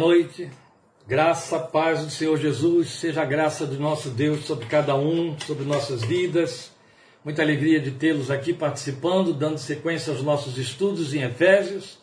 [0.00, 0.50] noite.
[1.06, 5.62] Graça, paz do Senhor Jesus, seja a graça do nosso Deus sobre cada um, sobre
[5.66, 6.72] nossas vidas.
[7.22, 11.98] Muita alegria de tê-los aqui participando, dando sequência aos nossos estudos em Efésios.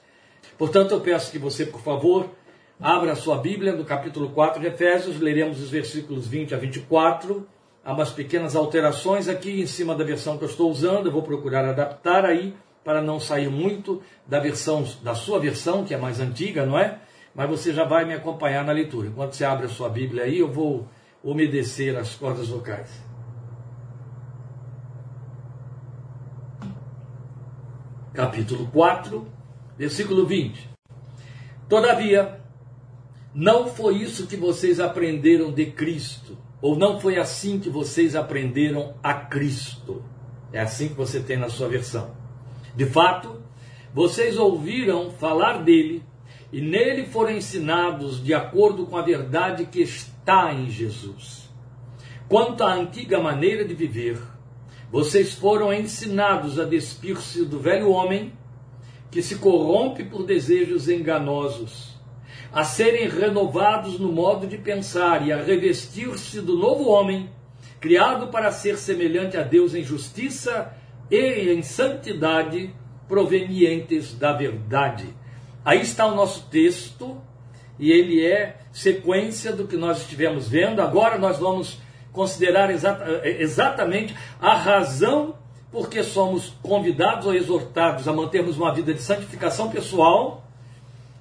[0.59, 2.29] Portanto, eu peço que você, por favor,
[2.79, 7.47] abra a sua Bíblia no capítulo 4 de Efésios, leremos os versículos 20 a 24.
[7.83, 11.23] Há umas pequenas alterações aqui em cima da versão que eu estou usando, eu vou
[11.23, 12.53] procurar adaptar aí
[12.83, 16.99] para não sair muito da versão da sua versão, que é mais antiga, não é?
[17.37, 19.09] Mas você já vai me acompanhar na leitura.
[19.09, 20.87] Enquanto você abre a sua Bíblia aí, eu vou
[21.23, 23.05] umedecer as cordas vocais.
[28.11, 29.27] Capítulo 4,
[29.77, 30.67] versículo 20.
[31.69, 32.41] Todavia,
[33.35, 38.95] não foi isso que vocês aprenderam de Cristo, ou não foi assim que vocês aprenderam
[39.03, 40.03] a Cristo.
[40.51, 42.15] É assim que você tem na sua versão.
[42.75, 43.43] De fato,
[43.93, 46.03] vocês ouviram falar dele
[46.51, 51.49] e nele foram ensinados de acordo com a verdade que está em Jesus.
[52.29, 54.19] Quanto à antiga maneira de viver,
[54.91, 58.33] vocês foram ensinados a despir-se do velho homem
[59.11, 61.97] que se corrompe por desejos enganosos,
[62.51, 67.29] a serem renovados no modo de pensar e a revestir-se do novo homem,
[67.79, 70.73] criado para ser semelhante a Deus em justiça
[71.11, 72.73] e em santidade
[73.07, 75.13] provenientes da verdade.
[75.67, 77.21] Aí está o nosso texto,
[77.77, 80.81] e ele é sequência do que nós estivemos vendo.
[80.81, 81.77] Agora nós vamos
[82.13, 85.35] considerar exata, exatamente a razão
[85.69, 90.47] porque somos convidados ou exortados a mantermos uma vida de santificação pessoal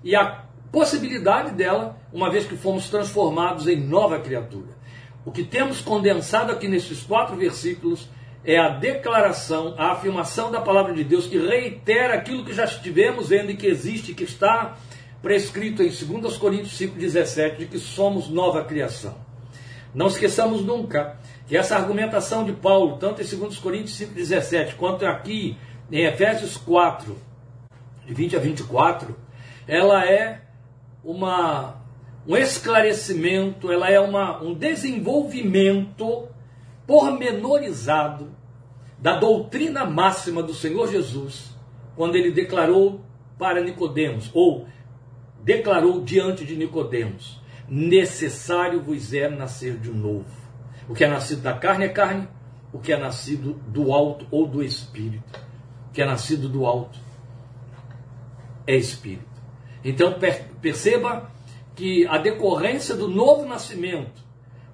[0.04, 4.76] e a possibilidade dela, uma vez que fomos transformados em nova criatura.
[5.24, 8.08] O que temos condensado aqui nesses quatro versículos
[8.46, 13.28] é a declaração, a afirmação da palavra de Deus que reitera aquilo que já estivemos
[13.28, 14.76] vendo e que existe, que está
[15.20, 19.16] prescrito em 2 Coríntios 5,17, de que somos nova criação.
[19.92, 25.58] Não esqueçamos nunca que essa argumentação de Paulo, tanto em 2 Coríntios 5,17, quanto aqui
[25.90, 27.18] em Efésios 4,
[28.06, 29.16] de 20 a 24,
[29.66, 30.42] ela é
[31.02, 31.82] uma,
[32.24, 36.28] um esclarecimento, ela é uma, um desenvolvimento
[36.86, 38.30] pormenorizado
[38.98, 41.54] da doutrina máxima do Senhor Jesus,
[41.94, 43.00] quando ele declarou
[43.38, 44.66] para Nicodemos, ou
[45.42, 50.26] declarou diante de Nicodemos, necessário vos é nascer de novo.
[50.88, 52.28] O que é nascido da carne é carne,
[52.72, 55.40] o que é nascido do alto ou do espírito.
[55.88, 56.98] O que é nascido do alto
[58.66, 59.24] é espírito.
[59.84, 60.14] Então
[60.60, 61.30] perceba
[61.74, 64.24] que a decorrência do novo nascimento,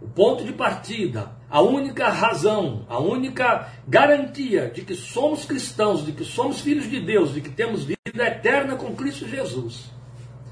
[0.02, 6.10] o ponto de partida, a única razão, a única garantia de que somos cristãos, de
[6.10, 9.92] que somos filhos de Deus, de que temos vida eterna com Cristo Jesus,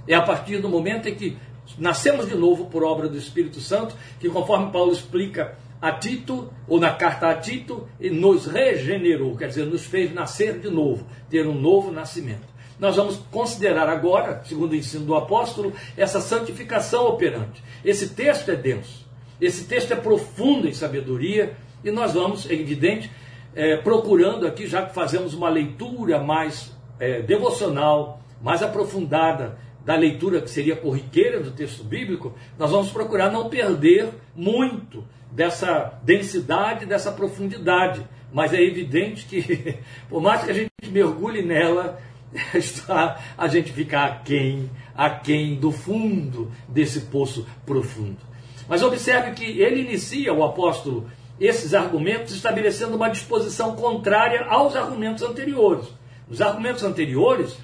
[0.07, 1.37] é a partir do momento em que
[1.77, 6.79] nascemos de novo por obra do Espírito Santo, que conforme Paulo explica a Tito, ou
[6.79, 11.55] na carta a Tito, nos regenerou, quer dizer, nos fez nascer de novo, ter um
[11.55, 12.49] novo nascimento.
[12.79, 17.63] Nós vamos considerar agora, segundo o ensino do apóstolo, essa santificação operante.
[17.85, 19.10] Esse texto é denso.
[19.41, 23.11] Esse texto é profundo em sabedoria e nós vamos, é evidente,
[23.55, 30.41] é, procurando aqui, já que fazemos uma leitura mais é, devocional, mais aprofundada da leitura
[30.41, 37.11] que seria corriqueira do texto bíblico, nós vamos procurar não perder muito dessa densidade, dessa
[37.11, 38.07] profundidade.
[38.33, 41.99] Mas é evidente que, por mais que a gente mergulhe nela,
[43.37, 48.30] a gente fica aquém, aquém do fundo desse poço profundo.
[48.71, 51.11] Mas observe que ele inicia, o apóstolo,
[51.41, 55.89] esses argumentos estabelecendo uma disposição contrária aos argumentos anteriores.
[56.29, 57.59] Nos argumentos anteriores,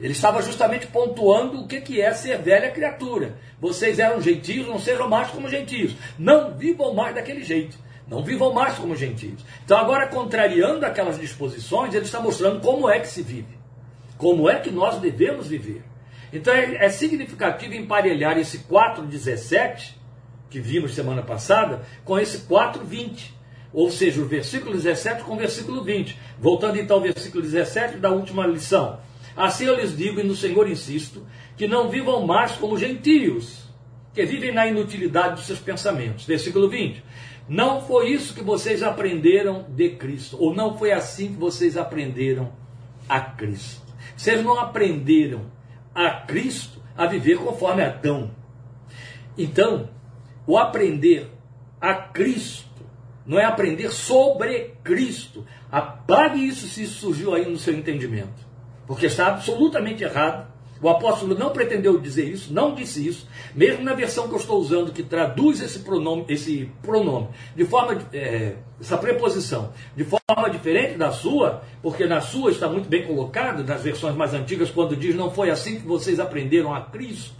[0.00, 3.38] ele estava justamente pontuando o que é ser velha criatura.
[3.60, 5.96] Vocês eram gentios, não sejam mais como gentios.
[6.16, 7.76] Não vivam mais daquele jeito.
[8.06, 9.44] Não vivam mais como gentios.
[9.64, 13.58] Então, agora, contrariando aquelas disposições, ele está mostrando como é que se vive.
[14.16, 15.82] Como é que nós devemos viver.
[16.32, 19.94] Então é, é significativo emparelhar esse 4,17,
[20.50, 23.32] que vimos semana passada, com esse 4,20.
[23.72, 26.18] Ou seja, o versículo 17 com o versículo 20.
[26.38, 28.98] Voltando então ao versículo 17 da última lição.
[29.36, 33.68] Assim eu lhes digo, e no Senhor insisto, que não vivam mais como gentios,
[34.14, 36.24] que vivem na inutilidade dos seus pensamentos.
[36.24, 37.04] Versículo 20.
[37.48, 42.52] Não foi isso que vocês aprenderam de Cristo, ou não foi assim que vocês aprenderam
[43.08, 43.82] a Cristo.
[44.16, 45.42] Vocês não aprenderam
[45.94, 48.30] a Cristo a viver conforme Adão.
[49.36, 49.88] Então,
[50.48, 51.30] o aprender
[51.78, 52.66] a Cristo
[53.26, 55.46] não é aprender sobre Cristo.
[55.70, 58.48] Apague isso se isso surgiu aí no seu entendimento.
[58.86, 60.48] Porque está absolutamente errado
[60.80, 64.60] O apóstolo não pretendeu dizer isso, não disse isso, mesmo na versão que eu estou
[64.60, 70.96] usando, que traduz esse pronome, esse pronome de forma, é, essa preposição, de forma diferente
[70.96, 75.16] da sua, porque na sua está muito bem colocado, nas versões mais antigas, quando diz
[75.16, 77.37] não foi assim que vocês aprenderam a Cristo.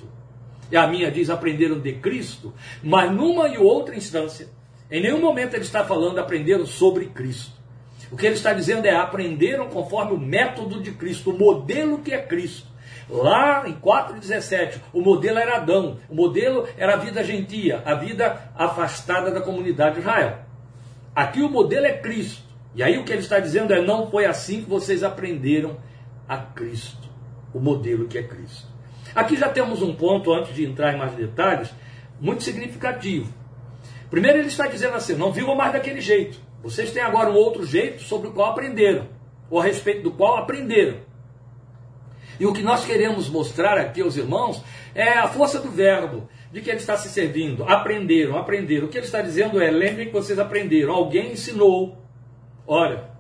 [0.71, 4.49] E a minha diz aprenderam de Cristo, mas numa e outra instância,
[4.91, 7.59] em nenhum momento ele está falando aprenderam sobre Cristo.
[8.11, 12.13] O que ele está dizendo é aprenderam conforme o método de Cristo, o modelo que
[12.13, 12.67] é Cristo.
[13.09, 18.51] Lá em 4,17, o modelo era Adão, o modelo era a vida gentia, a vida
[18.55, 20.39] afastada da comunidade de Israel.
[21.15, 22.49] Aqui o modelo é Cristo.
[22.75, 25.79] E aí o que ele está dizendo é: não foi assim que vocês aprenderam
[26.29, 27.09] a Cristo,
[27.53, 28.69] o modelo que é Cristo.
[29.15, 31.71] Aqui já temos um ponto, antes de entrar em mais detalhes,
[32.21, 33.33] muito significativo.
[34.11, 36.39] Primeiro ele está dizendo assim: não vivam mais daquele jeito.
[36.63, 39.07] Vocês têm agora um outro jeito sobre o qual aprenderam,
[39.51, 40.99] ou a respeito do qual aprenderam.
[42.41, 44.63] E o que nós queremos mostrar aqui aos irmãos
[44.95, 47.65] é a força do verbo, de que ele está se servindo.
[47.65, 48.87] Aprenderam, aprenderam.
[48.87, 51.99] O que ele está dizendo é: lembrem que vocês aprenderam, alguém ensinou.
[52.67, 53.11] Olha,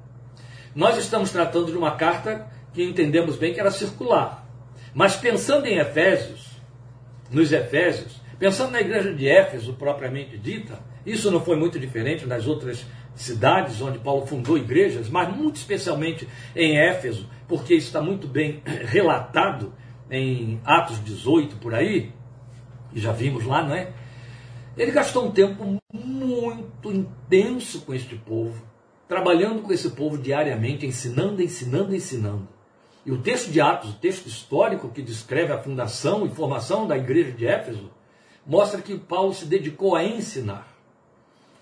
[0.74, 4.37] nós estamos tratando de uma carta que entendemos bem que era circular.
[4.98, 6.60] Mas pensando em Efésios,
[7.30, 12.48] nos Efésios, pensando na igreja de Éfeso propriamente dita, isso não foi muito diferente das
[12.48, 12.84] outras
[13.14, 18.60] cidades onde Paulo fundou igrejas, mas muito especialmente em Éfeso, porque isso está muito bem
[18.86, 19.72] relatado
[20.10, 22.12] em Atos 18 por aí,
[22.92, 23.92] e já vimos lá, não é?
[24.76, 28.66] Ele gastou um tempo muito intenso com este povo,
[29.06, 32.57] trabalhando com esse povo diariamente, ensinando, ensinando, ensinando.
[33.08, 36.94] E o texto de Atos, o texto histórico que descreve a fundação e formação da
[36.94, 37.90] igreja de Éfeso,
[38.44, 40.68] mostra que Paulo se dedicou a ensinar.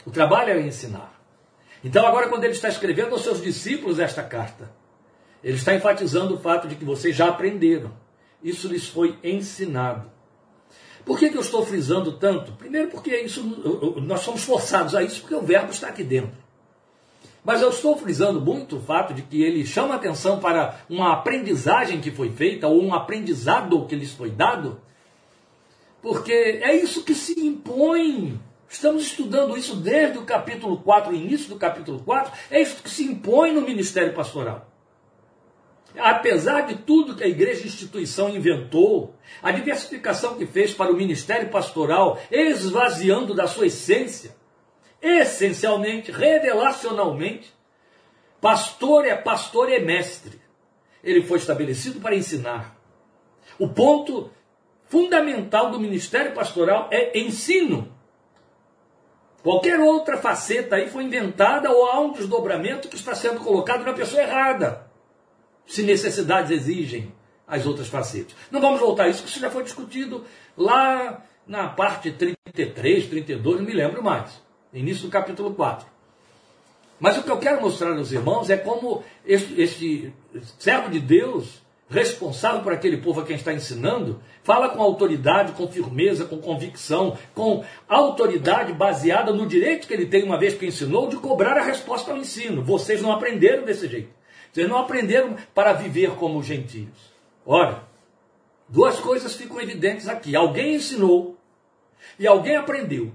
[0.04, 1.22] O trabalho é ensinar.
[1.84, 4.72] Então, agora, quando ele está escrevendo aos seus discípulos esta carta,
[5.40, 7.92] ele está enfatizando o fato de que vocês já aprenderam.
[8.42, 10.10] Isso lhes foi ensinado.
[11.04, 12.50] Por que, que eu estou frisando tanto?
[12.54, 13.44] Primeiro, porque isso,
[14.02, 16.44] nós somos forçados a isso, porque o verbo está aqui dentro.
[17.46, 22.00] Mas eu estou frisando muito o fato de que ele chama atenção para uma aprendizagem
[22.00, 24.80] que foi feita, ou um aprendizado que lhes foi dado,
[26.02, 31.48] porque é isso que se impõe Estamos estudando isso desde o capítulo 4, o início
[31.48, 32.32] do capítulo 4.
[32.50, 34.68] É isso que se impõe no ministério pastoral.
[35.96, 41.48] Apesar de tudo que a igreja instituição inventou, a diversificação que fez para o ministério
[41.48, 44.35] pastoral, esvaziando da sua essência,
[45.06, 47.54] essencialmente, revelacionalmente,
[48.40, 50.40] pastor é pastor e é mestre.
[51.02, 52.76] Ele foi estabelecido para ensinar.
[53.58, 54.30] O ponto
[54.88, 57.94] fundamental do ministério pastoral é ensino.
[59.42, 63.92] Qualquer outra faceta aí foi inventada ou há um desdobramento que está sendo colocado na
[63.92, 64.90] pessoa errada.
[65.64, 67.14] Se necessidades exigem
[67.46, 68.34] as outras facetas.
[68.50, 70.24] Não vamos voltar a isso, porque isso já foi discutido
[70.56, 74.44] lá na parte 33, 32, não me lembro mais.
[74.78, 75.86] Início do capítulo 4.
[76.98, 80.12] Mas o que eu quero mostrar aos irmãos é como este, este
[80.58, 85.68] servo de Deus responsável por aquele povo a quem está ensinando, fala com autoridade, com
[85.68, 91.08] firmeza, com convicção, com autoridade baseada no direito que ele tem, uma vez que ensinou,
[91.08, 92.62] de cobrar a resposta ao ensino.
[92.62, 94.10] Vocês não aprenderam desse jeito.
[94.52, 97.14] Vocês não aprenderam para viver como gentios.
[97.44, 97.84] Ora,
[98.68, 100.34] duas coisas ficam evidentes aqui.
[100.34, 101.36] Alguém ensinou
[102.18, 103.12] e alguém aprendeu.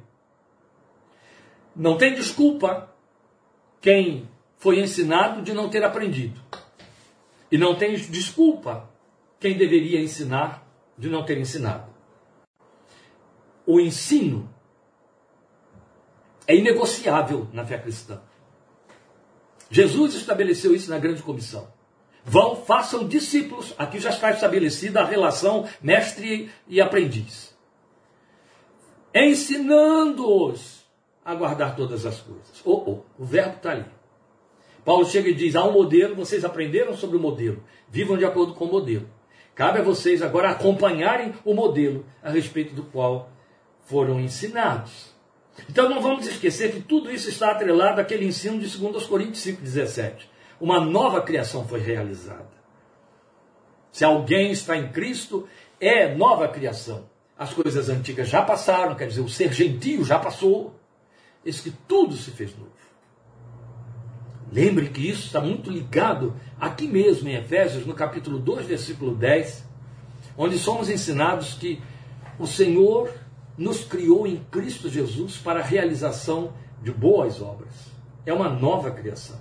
[1.75, 2.93] Não tem desculpa
[3.79, 6.39] quem foi ensinado de não ter aprendido.
[7.51, 8.89] E não tem desculpa
[9.39, 10.65] quem deveria ensinar
[10.97, 11.89] de não ter ensinado.
[13.65, 14.49] O ensino
[16.47, 18.21] é inegociável na fé cristã.
[19.69, 21.71] Jesus estabeleceu isso na grande comissão.
[22.23, 23.73] Vão, façam discípulos.
[23.77, 27.55] Aqui já está estabelecida a relação mestre e aprendiz.
[29.13, 30.80] Ensinando-os
[31.23, 32.61] a guardar todas as coisas.
[32.65, 33.85] Oh, oh, o verbo está ali.
[34.83, 38.53] Paulo chega e diz: há um modelo, vocês aprenderam sobre o modelo, vivam de acordo
[38.53, 39.07] com o modelo.
[39.53, 43.29] Cabe a vocês agora acompanharem o modelo a respeito do qual
[43.81, 45.11] foram ensinados.
[45.69, 50.27] Então não vamos esquecer que tudo isso está atrelado àquele ensino de 2 Coríntios 5,17.
[50.59, 52.49] Uma nova criação foi realizada.
[53.91, 55.47] Se alguém está em Cristo,
[55.79, 57.09] é nova criação.
[57.37, 60.79] As coisas antigas já passaram, quer dizer, o ser gentio já passou.
[61.45, 62.71] Esse que tudo se fez novo.
[64.51, 69.65] Lembre que isso está muito ligado aqui mesmo em Efésios, no capítulo 2, versículo 10,
[70.37, 71.81] onde somos ensinados que
[72.37, 73.13] o Senhor
[73.57, 77.91] nos criou em Cristo Jesus para a realização de boas obras.
[78.25, 79.39] É uma nova criação.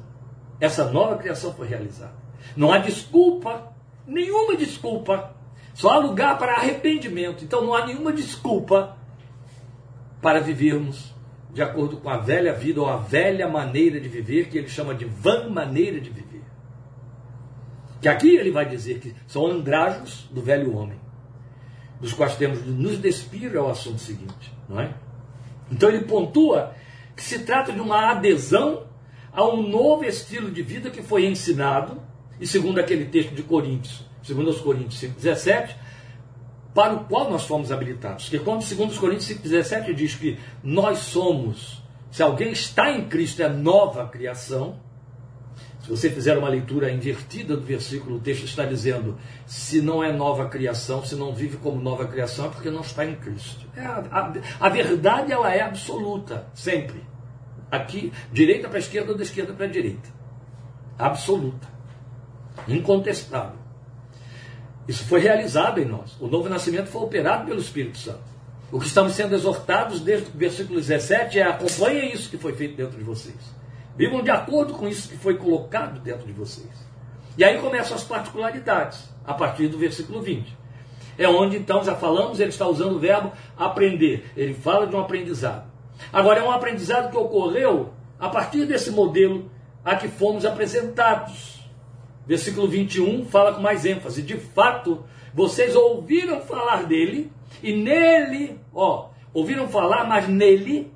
[0.61, 2.15] Essa nova criação foi realizada.
[2.57, 3.73] Não há desculpa,
[4.07, 5.35] nenhuma desculpa,
[5.75, 7.45] Só há lugar para arrependimento.
[7.45, 8.97] Então não há nenhuma desculpa
[10.21, 11.15] para vivermos
[11.53, 14.95] de acordo com a velha vida ou a velha maneira de viver, que ele chama
[14.95, 16.43] de vã maneira de viver.
[18.01, 20.99] Que aqui ele vai dizer que são andrajos do velho homem,
[22.01, 24.95] dos quais temos de nos despir ao assunto seguinte, não é?
[25.71, 26.75] Então ele pontua
[27.15, 28.85] que se trata de uma adesão
[29.33, 32.01] a um novo estilo de vida que foi ensinado,
[32.41, 35.77] e segundo aquele texto de Coríntios, segundo os Coríntios 5,17,
[36.75, 38.25] para o qual nós fomos habilitados.
[38.25, 43.43] Porque quando, segundo os Coríntios 5,17, diz que nós somos, se alguém está em Cristo,
[43.43, 44.79] é nova criação.
[45.83, 50.13] Se você fizer uma leitura invertida do versículo, o texto está dizendo: se não é
[50.13, 53.67] nova criação, se não vive como nova criação, é porque não está em Cristo.
[53.75, 57.03] É a, a, verdade ela é absoluta, sempre.
[57.71, 60.09] Aqui, direita para esquerda ou da esquerda para direita.
[60.99, 61.69] Absoluta.
[62.69, 63.60] Incontestável.
[64.91, 66.17] Isso foi realizado em nós.
[66.21, 68.25] O novo nascimento foi operado pelo Espírito Santo.
[68.73, 72.75] O que estamos sendo exortados desde o versículo 17 é acompanhem isso que foi feito
[72.77, 73.37] dentro de vocês.
[73.97, 76.67] Vivam de acordo com isso que foi colocado dentro de vocês.
[77.39, 80.59] E aí começam as particularidades, a partir do versículo 20.
[81.17, 84.33] É onde então, já falamos, ele está usando o verbo aprender.
[84.37, 85.71] Ele fala de um aprendizado.
[86.13, 89.49] Agora, é um aprendizado que ocorreu a partir desse modelo
[89.85, 91.60] a que fomos apresentados.
[92.31, 94.23] Versículo 21 fala com mais ênfase.
[94.23, 95.03] De fato,
[95.35, 97.29] vocês ouviram falar dele,
[97.61, 100.93] e nele, ó, ouviram falar, mas nele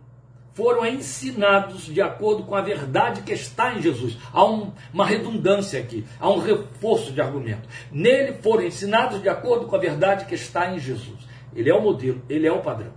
[0.53, 4.17] foram ensinados de acordo com a verdade que está em Jesus.
[4.33, 7.69] Há um, uma redundância aqui, há um reforço de argumento.
[7.91, 11.19] Nele foram ensinados de acordo com a verdade que está em Jesus.
[11.53, 12.93] Ele é o modelo, ele é o padrão.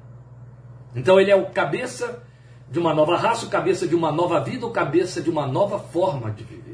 [0.96, 2.24] Então ele é o cabeça
[2.70, 5.80] de uma nova raça, o cabeça de uma nova vida, o cabeça de uma nova
[5.80, 6.67] forma de viver.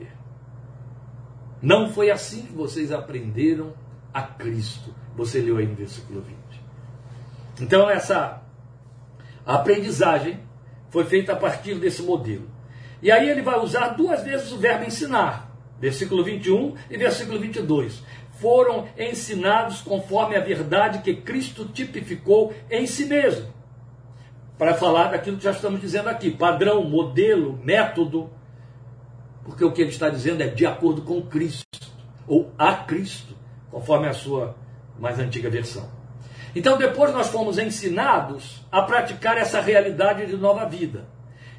[1.64, 3.74] Não foi assim que vocês aprenderam
[4.14, 4.94] a Cristo.
[5.16, 6.38] Você leu aí no versículo 20.
[7.62, 8.44] Então, essa
[9.46, 10.40] aprendizagem
[10.90, 12.50] foi feita a partir desse modelo.
[13.02, 18.04] E aí ele vai usar duas vezes o verbo ensinar, versículo 21 e versículo 22.
[18.42, 23.48] Foram ensinados conforme a verdade que Cristo tipificou em si mesmo.
[24.58, 28.30] Para falar daquilo que já estamos dizendo aqui: padrão, modelo, método
[29.44, 31.92] porque o que ele está dizendo é de acordo com Cristo,
[32.28, 33.36] ou a Cristo,
[33.70, 34.56] conforme a sua
[34.98, 35.90] mais antiga versão.
[36.56, 41.08] Então, depois nós fomos ensinados a praticar essa realidade de nova vida.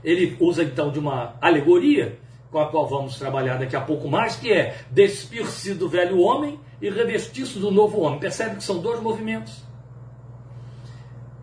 [0.03, 2.19] Ele usa então de uma alegoria,
[2.51, 6.61] com a qual vamos trabalhar daqui a pouco mais, que é despir-se do velho homem
[6.81, 8.21] e revestir-se do novo homem.
[8.21, 9.65] Percebe que são dois movimentos.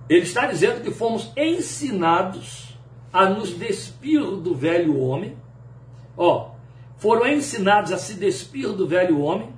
[0.07, 2.77] Ele está dizendo que fomos ensinados
[3.11, 5.35] a nos despir do velho homem
[6.17, 6.51] Ó,
[6.97, 9.53] foram ensinados a se despir do velho homem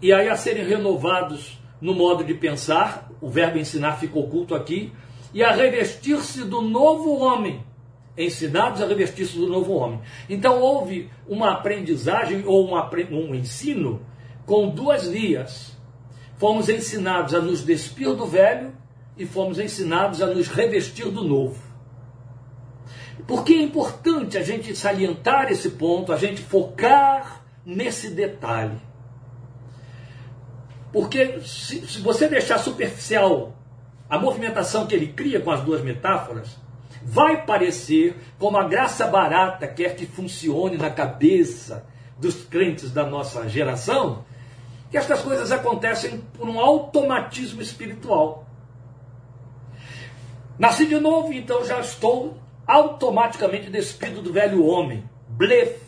[0.00, 4.92] e aí a serem renovados no modo de pensar, o verbo ensinar fica oculto aqui,
[5.32, 7.64] e a revestir-se do novo homem,
[8.16, 10.00] ensinados a revestir-se do novo homem.
[10.28, 14.02] Então houve uma aprendizagem ou um ensino
[14.44, 15.76] com duas vias.
[16.36, 18.72] Fomos ensinados a nos despir do velho
[19.16, 21.67] e fomos ensinados a nos revestir do novo.
[23.28, 28.80] Por que é importante a gente salientar esse ponto, a gente focar nesse detalhe?
[30.90, 33.52] Porque se, se você deixar superficial
[34.08, 36.56] a movimentação que ele cria com as duas metáforas,
[37.02, 41.86] vai parecer como a graça barata quer que funcione na cabeça
[42.18, 44.24] dos crentes da nossa geração,
[44.90, 48.46] que estas coisas acontecem por um automatismo espiritual.
[50.58, 55.02] Nasci de novo, então já estou automaticamente despido do velho homem.
[55.26, 55.80] Blefe,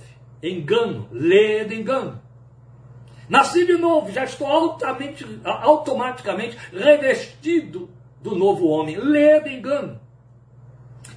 [0.43, 2.21] engano, ledo engano.
[3.29, 8.97] Nasci de novo, já estou altamente, automaticamente revestido do novo homem.
[8.97, 10.01] Ledo engano.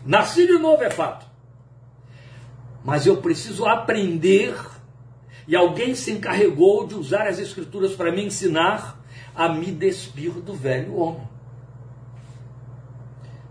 [0.06, 1.26] Nasci de novo é fato.
[2.84, 4.54] Mas eu preciso aprender,
[5.48, 9.02] e alguém se encarregou de usar as Escrituras para me ensinar
[9.34, 11.28] a me despir do velho homem.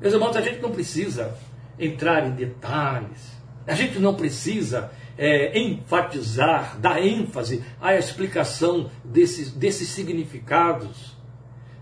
[0.00, 1.36] Meus irmãos, a gente não precisa
[1.84, 3.32] entrar em detalhes.
[3.66, 11.16] A gente não precisa é, enfatizar, dar ênfase à explicação desses, desses significados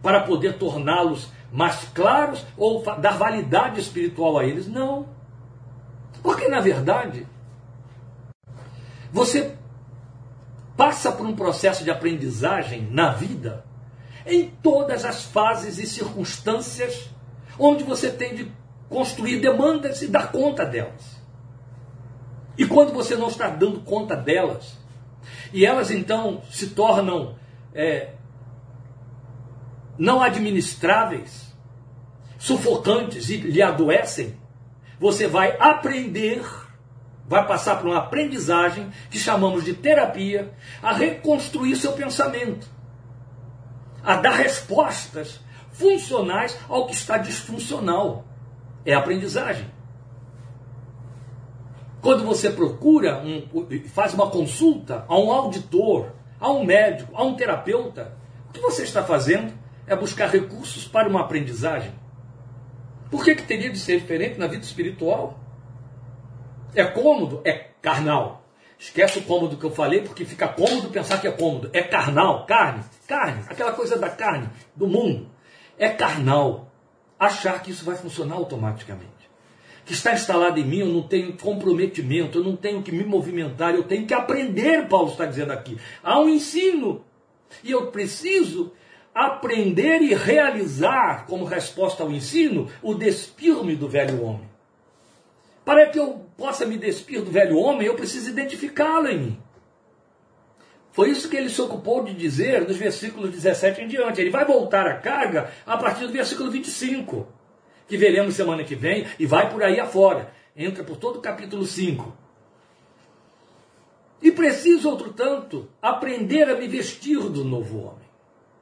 [0.03, 4.67] para poder torná-los mais claros ou dar validade espiritual a eles.
[4.67, 5.09] Não.
[6.23, 7.27] Porque, na verdade,
[9.13, 9.55] você
[10.77, 13.65] passa por um processo de aprendizagem na vida
[14.27, 17.11] em todas as fases e circunstâncias
[17.59, 18.53] onde você tem de
[18.91, 21.19] construir demandas e dar conta delas.
[22.59, 24.79] E quando você não está dando conta delas,
[25.53, 27.37] e elas então se tornam
[27.73, 28.11] é,
[29.97, 31.55] não administráveis,
[32.39, 34.39] sufocantes e lhe adoecem,
[34.99, 36.45] você vai aprender,
[37.27, 42.67] vai passar por uma aprendizagem que chamamos de terapia, a reconstruir seu pensamento,
[44.03, 48.25] a dar respostas funcionais ao que está disfuncional.
[48.85, 49.67] É aprendizagem.
[52.01, 53.47] Quando você procura, um,
[53.89, 58.17] faz uma consulta a um auditor, a um médico, a um terapeuta,
[58.49, 59.53] o que você está fazendo
[59.87, 61.93] é buscar recursos para uma aprendizagem.
[63.11, 65.39] Por que, que teria de ser diferente na vida espiritual?
[66.75, 67.43] É cômodo?
[67.45, 68.41] É carnal.
[68.79, 71.69] Esquece o cômodo que eu falei, porque fica cômodo pensar que é cômodo.
[71.73, 75.29] É carnal, carne, carne, aquela coisa da carne, do mundo.
[75.77, 76.70] É carnal.
[77.21, 79.21] Achar que isso vai funcionar automaticamente
[79.91, 83.75] que está instalado em mim, eu não tenho comprometimento, eu não tenho que me movimentar,
[83.75, 85.77] eu tenho que aprender, Paulo está dizendo aqui.
[86.01, 87.05] Há um ensino.
[87.65, 88.73] E eu preciso
[89.13, 94.49] aprender e realizar, como resposta ao ensino, o despir-me do velho homem.
[95.65, 99.39] Para que eu possa me despir do velho homem, eu preciso identificá-lo em mim.
[100.93, 104.21] Foi isso que ele se ocupou de dizer nos versículos 17 em diante.
[104.21, 107.41] Ele vai voltar à carga a partir do versículo 25
[107.91, 110.33] que veremos semana que vem, e vai por aí afora.
[110.57, 112.17] Entra por todo o capítulo 5.
[114.23, 118.09] E preciso, outro tanto, aprender a me vestir do novo homem.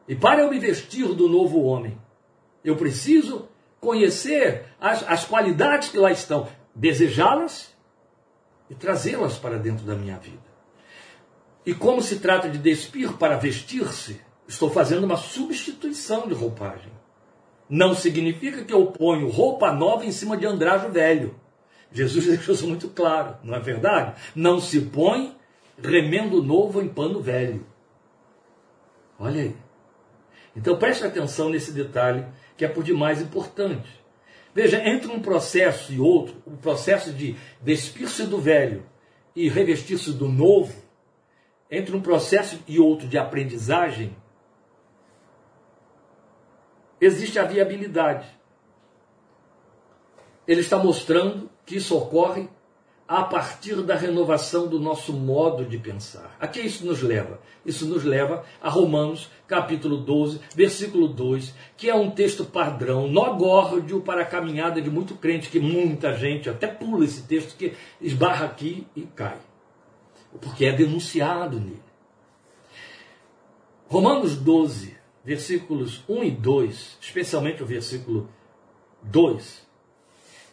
[0.09, 1.99] E para eu me vestir do novo homem,
[2.65, 3.47] eu preciso
[3.79, 7.77] conhecer as, as qualidades que lá estão, desejá-las
[8.71, 10.48] e trazê-las para dentro da minha vida.
[11.65, 16.93] E como se trata de despir para vestir-se, estou fazendo uma substituição de roupagem.
[17.69, 21.35] Não significa que eu ponho roupa nova em cima de andrajo velho.
[21.93, 24.15] Jesus deixou isso muito claro, não é verdade?
[24.35, 25.37] Não se põe
[25.83, 27.67] remendo novo em pano velho.
[29.19, 29.57] Olha aí.
[30.57, 33.89] Então preste atenção nesse detalhe que é por demais importante.
[34.55, 38.85] Veja, entre um processo e outro, o processo de despir-se do velho
[39.37, 40.75] e revestir-se do novo,
[41.71, 44.17] entre um processo e outro de aprendizagem,
[47.01, 48.27] existe a viabilidade.
[50.47, 52.49] Ele está mostrando que isso ocorre
[53.09, 56.37] a partir da renovação do nosso modo de pensar.
[56.39, 57.41] A que isso nos leva?
[57.65, 63.33] Isso nos leva a Romanos, capítulo 12, versículo 2, que é um texto padrão, nó
[63.33, 67.73] górdio para a caminhada de muito crente, que muita gente até pula esse texto, que
[67.99, 69.39] esbarra aqui e cai.
[70.41, 71.83] Porque é denunciado nele.
[73.89, 78.29] Romanos 12, versículos 1 e 2, especialmente o versículo
[79.03, 79.67] 2,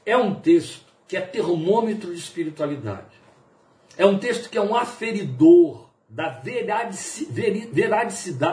[0.05, 3.15] é um texto que é termômetro de espiritualidade.
[3.97, 6.29] É um texto que é um aferidor da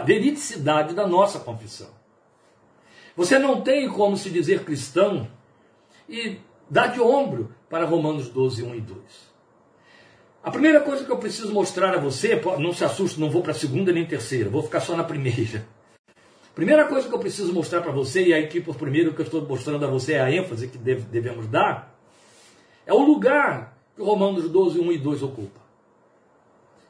[0.04, 1.90] veridicidade, da nossa confissão.
[3.16, 5.28] Você não tem como se dizer cristão
[6.08, 9.31] e dar de ombro para Romanos 12, 1 e 2.
[10.42, 13.52] A primeira coisa que eu preciso mostrar a você, não se assuste, não vou para
[13.52, 15.64] a segunda nem terceira, vou ficar só na primeira.
[16.52, 19.40] Primeira coisa que eu preciso mostrar para você, e aqui por primeiro que eu estou
[19.42, 21.96] mostrando a você é a ênfase que deve, devemos dar,
[22.84, 25.60] é o lugar que Romanos 12, 1 e 2 ocupa.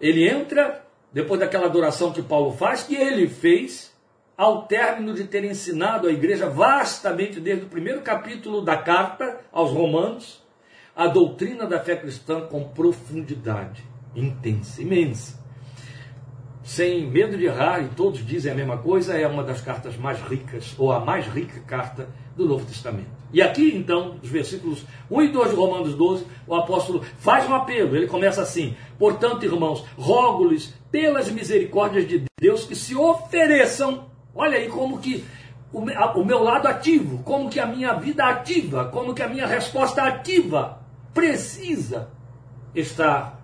[0.00, 3.92] Ele entra, depois daquela adoração que Paulo faz, que ele fez
[4.34, 9.70] ao término de ter ensinado a igreja vastamente, desde o primeiro capítulo da carta aos
[9.70, 10.41] Romanos,
[10.94, 13.82] a doutrina da fé cristã com profundidade
[14.14, 15.42] intensa, imensa
[16.64, 20.20] sem medo de errar, e todos dizem a mesma coisa, é uma das cartas mais
[20.20, 23.10] ricas, ou a mais rica carta do Novo Testamento.
[23.32, 27.54] E aqui, então, os versículos 1 e 2 de Romanos 12, o apóstolo faz um
[27.54, 27.96] apelo.
[27.96, 34.06] Ele começa assim: Portanto, irmãos, rogo-lhes pelas misericórdias de Deus que se ofereçam.
[34.34, 35.24] Olha aí como que
[35.72, 40.02] o meu lado ativo, como que a minha vida ativa, como que a minha resposta
[40.02, 40.81] ativa
[41.12, 42.10] precisa
[42.74, 43.40] estar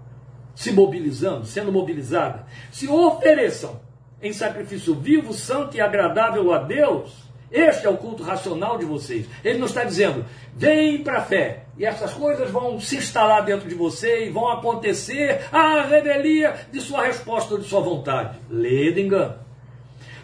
[0.54, 3.80] se mobilizando, sendo mobilizada, se ofereçam
[4.20, 7.28] em sacrifício vivo, santo e agradável a Deus.
[7.50, 9.26] Este é o culto racional de vocês.
[9.42, 13.68] Ele não está dizendo, vem para a fé, e essas coisas vão se instalar dentro
[13.68, 18.38] de você e vão acontecer a revelia de sua resposta ou de sua vontade.
[18.50, 19.36] Lê de engano.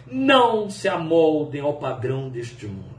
[0.05, 2.94] Não se amoldem ao padrão deste mundo.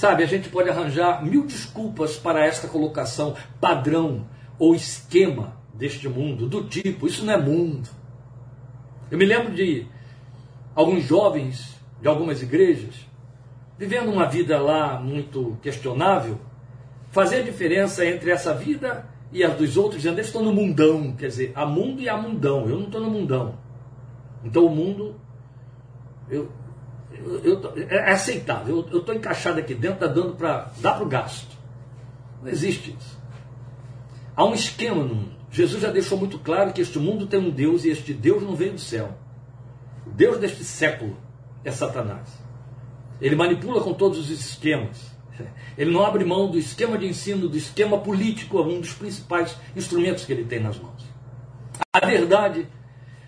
[0.00, 4.26] Sabe, a gente pode arranjar mil desculpas para esta colocação padrão
[4.58, 7.86] ou esquema deste mundo, do tipo, isso não é mundo.
[9.10, 9.86] Eu me lembro de
[10.74, 12.94] alguns jovens de algumas igrejas
[13.76, 16.40] vivendo uma vida lá muito questionável,
[17.10, 21.12] fazer a diferença entre essa vida e a dos outros, dizendo, eu estou no mundão,
[21.12, 23.58] quer dizer, há mundo e há mundão, eu não estou no mundão.
[24.42, 25.20] Então o mundo,
[26.30, 26.50] eu,
[27.44, 28.86] eu, é aceitável.
[28.90, 31.56] Eu estou encaixado aqui dentro, está dando para dar para o gasto.
[32.42, 33.18] Não existe isso.
[34.36, 35.40] Há um esquema no mundo.
[35.50, 38.54] Jesus já deixou muito claro que este mundo tem um Deus e este Deus não
[38.54, 39.16] veio do céu.
[40.06, 41.16] O Deus deste século
[41.64, 42.28] é Satanás.
[43.20, 45.10] Ele manipula com todos os esquemas.
[45.76, 50.24] Ele não abre mão do esquema de ensino, do esquema político, um dos principais instrumentos
[50.24, 51.02] que ele tem nas mãos.
[51.92, 52.66] A verdade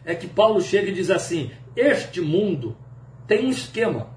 [0.05, 2.77] é que Paulo chega e diz assim: Este mundo
[3.33, 4.09] tem um esquema.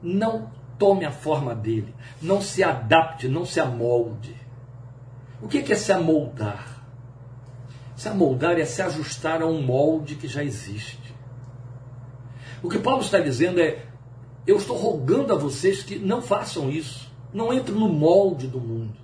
[0.00, 1.92] Não tome a forma dele.
[2.20, 4.36] Não se adapte, não se amolde.
[5.40, 6.86] O que é se amoldar?
[7.96, 11.12] Se amoldar é se ajustar a um molde que já existe.
[12.62, 13.84] O que Paulo está dizendo é:
[14.46, 17.12] eu estou rogando a vocês que não façam isso.
[17.34, 18.96] Não entre no molde do mundo.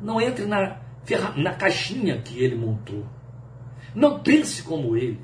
[0.00, 0.80] Não entre na,
[1.36, 3.04] na caixinha que ele montou.
[3.94, 5.20] Não pense como ele.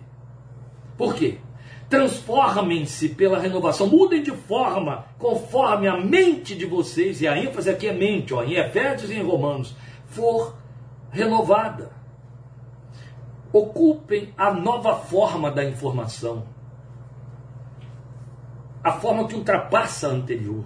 [0.98, 1.38] Por quê?
[1.88, 7.86] Transformem-se pela renovação, mudem de forma conforme a mente de vocês, e a ênfase aqui
[7.86, 9.74] é mente, ó, em Efésios e em Romanos,
[10.06, 10.56] for
[11.10, 11.92] renovada.
[13.52, 16.44] Ocupem a nova forma da informação,
[18.82, 20.64] a forma que ultrapassa a anterior.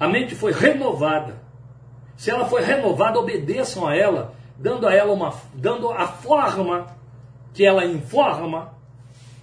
[0.00, 1.42] A mente foi renovada.
[2.16, 6.86] Se ela foi renovada, obedeçam a ela, dando a ela uma, dando a forma
[7.52, 8.75] que ela informa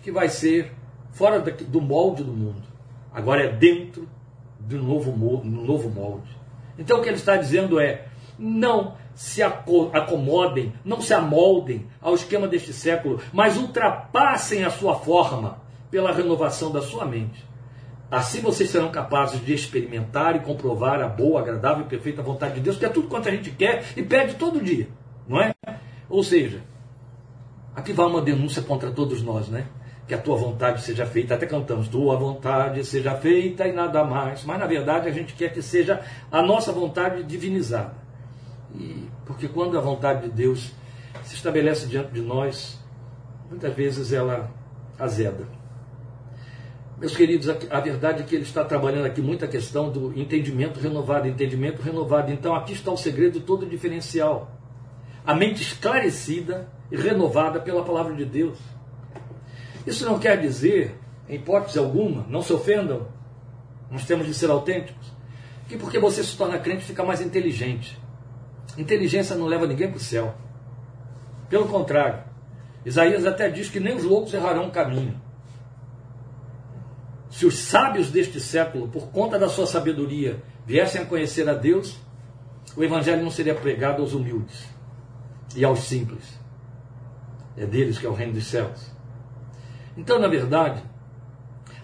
[0.04, 0.72] que vai ser
[1.12, 2.62] fora do molde do mundo.
[3.12, 4.08] Agora é dentro
[4.60, 5.12] do novo,
[5.44, 6.30] novo molde.
[6.78, 12.48] Então o que ele está dizendo é: não se acomodem, não se amoldem ao esquema
[12.48, 17.46] deste século, mas ultrapassem a sua forma pela renovação da sua mente.
[18.10, 22.62] Assim vocês serão capazes de experimentar e comprovar a boa, agradável e perfeita vontade de
[22.62, 24.88] Deus, que é tudo quanto a gente quer e pede todo dia,
[25.28, 25.54] não é?
[26.10, 26.62] Ou seja,
[27.76, 29.66] aqui vai uma denúncia contra todos nós, né?
[30.08, 34.44] Que a tua vontade seja feita, até cantamos, tua vontade seja feita e nada mais.
[34.44, 37.96] Mas na verdade a gente quer que seja a nossa vontade divinizada.
[38.76, 40.74] E, porque quando a vontade de Deus
[41.24, 42.80] se estabelece diante de nós,
[43.50, 44.52] muitas vezes ela
[45.00, 45.48] azeda.
[46.98, 51.28] Meus queridos, a, verdade é que ele está trabalhando aqui muita questão do entendimento renovado,
[51.28, 52.32] entendimento renovado.
[52.32, 54.52] Então aqui está o segredo todo diferencial.
[55.26, 58.58] A mente esclarecida e renovada pela palavra de Deus.
[59.86, 63.08] Isso não quer dizer, em hipótese alguma, não se ofendam,
[63.92, 65.14] nós temos de ser autênticos,
[65.68, 68.00] que porque você se torna crente fica mais inteligente.
[68.78, 70.34] Inteligência não leva ninguém para o céu.
[71.50, 72.24] Pelo contrário,
[72.86, 75.22] Isaías até diz que nem os loucos errarão o caminho.
[77.30, 81.98] Se os sábios deste século, por conta da sua sabedoria, viessem a conhecer a Deus,
[82.76, 84.68] o Evangelho não seria pregado aos humildes
[85.56, 86.40] e aos simples.
[87.56, 88.92] É deles que é o reino dos céus.
[89.98, 90.84] Então, na verdade,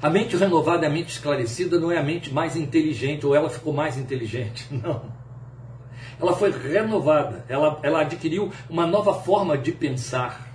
[0.01, 3.73] a mente renovada, a mente esclarecida, não é a mente mais inteligente ou ela ficou
[3.73, 4.67] mais inteligente.
[4.71, 5.01] Não.
[6.19, 10.49] Ela foi renovada, ela, ela adquiriu uma nova forma de pensar.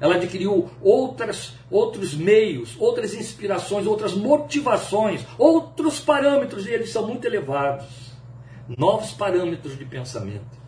[0.00, 7.26] Ela adquiriu outras, outros meios, outras inspirações, outras motivações, outros parâmetros, e eles são muito
[7.26, 8.12] elevados.
[8.68, 10.58] Novos parâmetros de pensamento.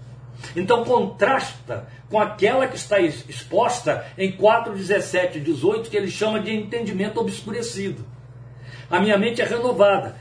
[0.57, 6.41] Então contrasta com aquela que está exposta em 4, 17 e 18, que ele chama
[6.41, 8.05] de entendimento obscurecido.
[8.91, 10.17] A minha mente é renovada.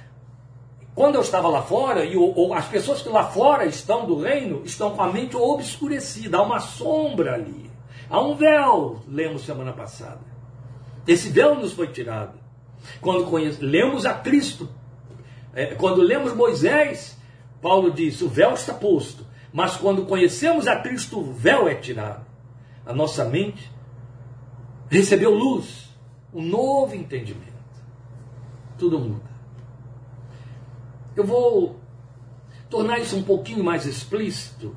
[0.93, 2.13] Quando eu estava lá fora, e
[2.53, 6.59] as pessoas que lá fora estão do reino, estão com a mente obscurecida, há uma
[6.59, 7.71] sombra ali.
[8.09, 10.19] Há um véu, lemos semana passada.
[11.07, 12.37] Esse véu nos foi tirado.
[13.01, 14.69] Quando conhece, lemos a Cristo,
[15.53, 17.17] é, quando lemos Moisés,
[17.61, 19.25] Paulo diz: o véu está posto.
[19.51, 22.25] Mas quando conhecemos a Cristo, o véu é tirado.
[22.85, 23.71] A nossa mente
[24.89, 25.89] recebeu luz,
[26.33, 27.47] um novo entendimento.
[28.77, 29.29] Tudo muda.
[31.15, 31.79] Eu vou
[32.69, 34.75] tornar isso um pouquinho mais explícito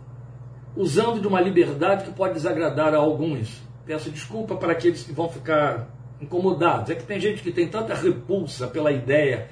[0.74, 3.60] usando de uma liberdade que pode desagradar a alguns.
[3.84, 5.88] Peço desculpa para aqueles que vão ficar
[6.20, 6.90] incomodados.
[6.90, 9.50] É que tem gente que tem tanta repulsa pela ideia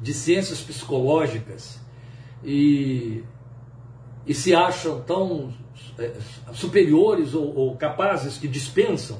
[0.00, 1.80] de ciências psicológicas
[2.44, 3.24] e,
[4.26, 5.54] e se acham tão
[5.98, 6.12] é,
[6.52, 9.18] superiores ou, ou, capazes que dispensam,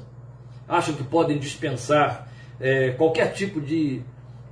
[0.69, 4.03] acham que podem dispensar é, qualquer tipo de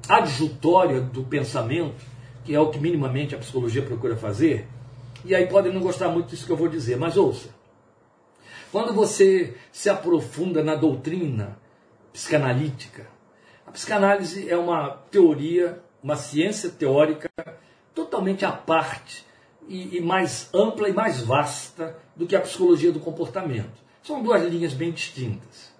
[0.09, 2.05] adjutória do pensamento,
[2.45, 4.69] que é o que minimamente a psicologia procura fazer,
[5.25, 7.49] e aí podem não gostar muito disso que eu vou dizer, mas ouça.
[8.71, 11.59] Quando você se aprofunda na doutrina
[12.12, 13.07] psicanalítica,
[13.67, 17.29] a psicanálise é uma teoria, uma ciência teórica
[17.95, 19.25] totalmente à parte
[19.68, 23.83] e, e mais ampla e mais vasta do que a psicologia do comportamento.
[24.03, 25.72] São duas linhas bem distintas.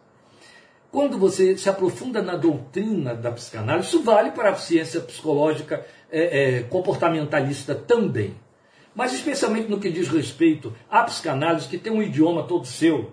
[0.91, 6.59] quando você se aprofunda na doutrina da psicanálise, isso vale para a ciência psicológica é,
[6.59, 8.35] é, comportamentalista também.
[8.95, 13.11] Mas especialmente no que diz respeito à psicanálise, que tem um idioma todo seu.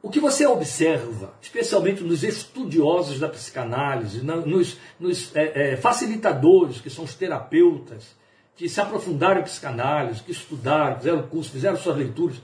[0.00, 6.88] O que você observa, especialmente nos estudiosos da psicanálise, nos, nos é, é, facilitadores, que
[6.88, 8.16] são os terapeutas,
[8.58, 12.42] que se aprofundaram em psicanálise, que estudaram, fizeram curso, fizeram suas leituras,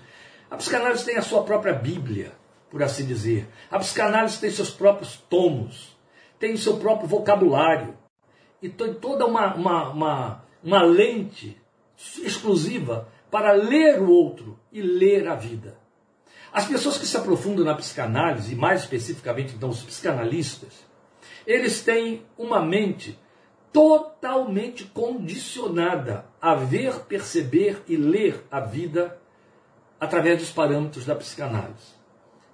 [0.48, 2.32] a psicanálise tem a sua própria Bíblia
[2.70, 3.48] por assim dizer.
[3.70, 5.96] A psicanálise tem seus próprios tomos,
[6.38, 7.96] tem o seu próprio vocabulário,
[8.62, 11.60] e tem toda uma, uma, uma, uma lente
[12.22, 15.76] exclusiva para ler o outro e ler a vida.
[16.52, 20.72] As pessoas que se aprofundam na psicanálise, e mais especificamente então os psicanalistas,
[21.44, 23.18] eles têm uma mente
[23.74, 29.18] totalmente condicionada a ver, perceber e ler a vida
[29.98, 31.92] através dos parâmetros da psicanálise.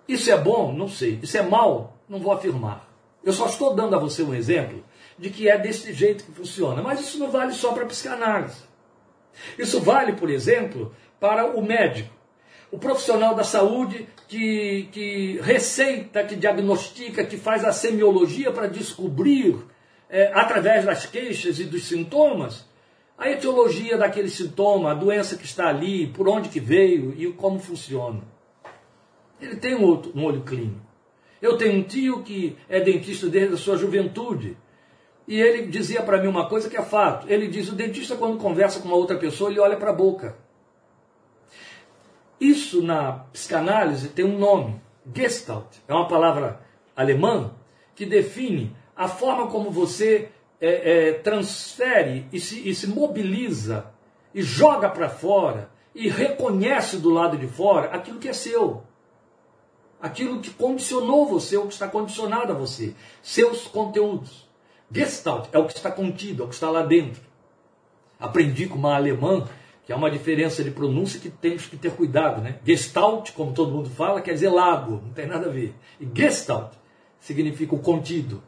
[0.09, 0.73] Isso é bom?
[0.73, 1.21] Não sei.
[1.23, 1.99] Isso é mal?
[2.09, 2.89] Não vou afirmar.
[3.23, 4.83] Eu só estou dando a você um exemplo
[5.19, 6.83] de que é desse jeito que funciona.
[6.83, 8.63] Mas isso não vale só para a psicanálise.
[9.59, 12.15] Isso vale, por exemplo, para o médico.
[12.73, 19.59] O profissional da saúde que, que receita, que diagnostica, que faz a semiologia para descobrir,
[20.11, 22.69] é, através das queixas e dos sintomas,
[23.17, 27.61] a etiologia daquele sintoma, a doença que está ali, por onde que veio e como
[27.61, 28.23] funciona.
[29.41, 30.81] Ele tem um, outro, um olho clínico.
[31.41, 34.57] Eu tenho um tio que é dentista desde a sua juventude.
[35.27, 37.31] E ele dizia para mim uma coisa que é fato.
[37.31, 40.37] Ele diz: o dentista, quando conversa com uma outra pessoa, ele olha para a boca.
[42.39, 44.81] Isso na psicanálise tem um nome:
[45.15, 45.77] Gestalt.
[45.87, 46.61] É uma palavra
[46.95, 47.55] alemã
[47.95, 50.29] que define a forma como você
[50.61, 53.87] é, é, transfere e se, e se mobiliza
[54.35, 58.83] e joga para fora e reconhece do lado de fora aquilo que é seu
[60.03, 64.49] aquilo que condicionou você, ou que está condicionado a você, seus conteúdos.
[64.91, 67.23] Gestalt é o que está contido, é o que está lá dentro.
[68.19, 69.47] Aprendi com uma alemã
[69.85, 72.59] que há uma diferença de pronúncia que temos que ter cuidado, né?
[72.65, 75.75] Gestalt, como todo mundo fala, quer dizer lago, não tem nada a ver.
[75.99, 76.75] E Gestalt
[77.19, 78.43] significa o contido,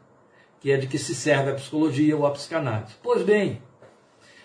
[0.63, 2.93] que é de que se serve a psicologia ou a psicanálise.
[3.03, 3.61] Pois bem,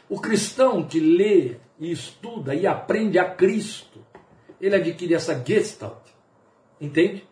[0.08, 4.04] o cristão que lê e estuda e aprende a Cristo,
[4.60, 6.08] ele adquire essa Gestalt
[6.80, 7.24] Entende?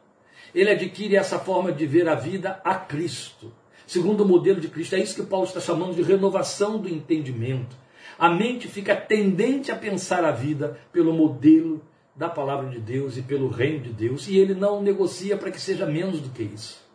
[0.55, 3.53] Ele adquire essa forma de ver a vida a Cristo,
[3.89, 4.95] segundo o modelo de Cristo.
[4.95, 7.77] É isso que Paulo está chamando de renovação do entendimento.
[8.17, 11.83] A mente fica tendente a pensar a vida pelo modelo
[12.15, 15.61] da palavra de Deus e pelo reino de Deus, e ele não negocia para que
[15.61, 16.86] seja menos do que isso.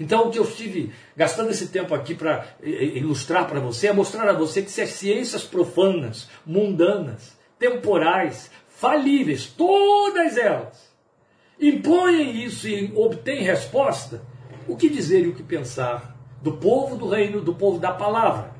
[0.00, 4.28] Então, o que eu estive gastando esse tempo aqui para ilustrar para você é mostrar
[4.28, 10.88] a você que se as ciências profanas, mundanas, temporais, falíveis, todas elas,
[11.60, 14.22] impõem isso e obtêm resposta,
[14.68, 18.52] o que dizer e o que pensar do povo do reino, do povo da palavra?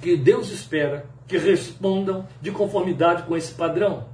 [0.00, 4.08] Que Deus espera que respondam de conformidade com esse padrão.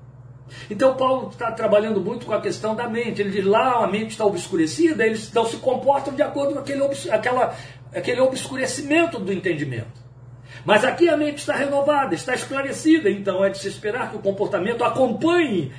[0.70, 3.20] Então Paulo está trabalhando muito com a questão da mente.
[3.20, 6.82] Ele diz lá a mente está obscurecida, eles não se comportam de acordo com aquele,
[7.10, 7.56] aquela,
[7.94, 10.06] aquele obscurecimento do entendimento.
[10.64, 14.20] Mas aqui a mente está renovada, está esclarecida, então é de se esperar que o
[14.20, 15.72] comportamento acompanhe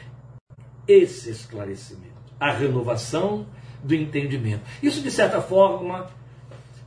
[0.88, 3.46] esse esclarecimento, a renovação
[3.84, 4.62] do entendimento.
[4.82, 6.10] Isso, de certa forma,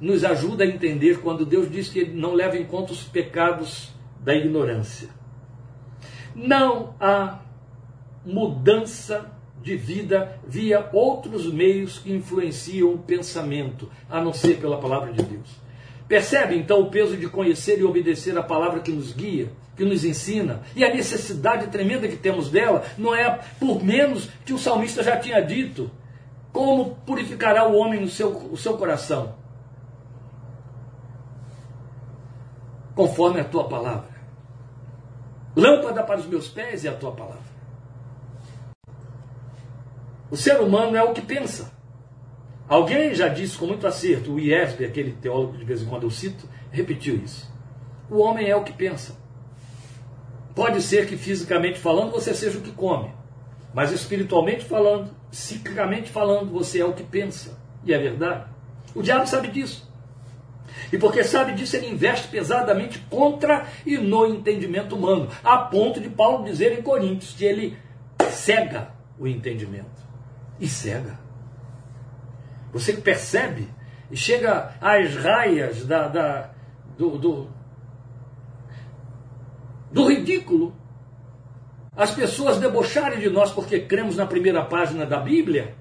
[0.01, 3.93] nos ajuda a entender quando Deus diz que ele não leva em conta os pecados
[4.19, 5.09] da ignorância.
[6.35, 7.40] Não há
[8.24, 9.30] mudança
[9.62, 15.22] de vida via outros meios que influenciam o pensamento, a não ser pela palavra de
[15.22, 15.61] Deus.
[16.09, 20.04] Percebe então o peso de conhecer e obedecer a palavra que nos guia, que nos
[20.04, 25.02] ensina, e a necessidade tremenda que temos dela, não é por menos que o salmista
[25.02, 25.90] já tinha dito.
[26.52, 29.37] Como purificará o homem o seu, o seu coração?
[32.94, 34.11] Conforme a tua palavra.
[35.54, 37.50] Lâmpada para os meus pés é a tua palavra.
[40.31, 41.73] O ser humano é o que pensa.
[42.69, 46.11] Alguém já disse com muito acerto, o Iesbe, aquele teólogo de vez em quando eu
[46.11, 47.53] cito, repetiu isso.
[48.09, 49.19] O homem é o que pensa.
[50.55, 53.11] Pode ser que fisicamente falando você seja o que come,
[53.75, 57.59] mas espiritualmente falando, psiquicamente falando, você é o que pensa.
[57.85, 58.45] E é verdade.
[58.95, 59.90] O diabo sabe disso.
[60.93, 66.09] E porque sabe disso, ele investe pesadamente contra e no entendimento humano, a ponto de
[66.09, 67.77] Paulo dizer em Coríntios que ele
[68.31, 70.10] cega o entendimento.
[70.61, 71.18] E cega.
[72.73, 73.68] Você percebe
[74.11, 76.51] e chega às raias da, da
[76.96, 77.49] do, do,
[79.90, 80.75] do ridículo
[81.96, 85.77] as pessoas debocharem de nós porque cremos na primeira página da Bíblia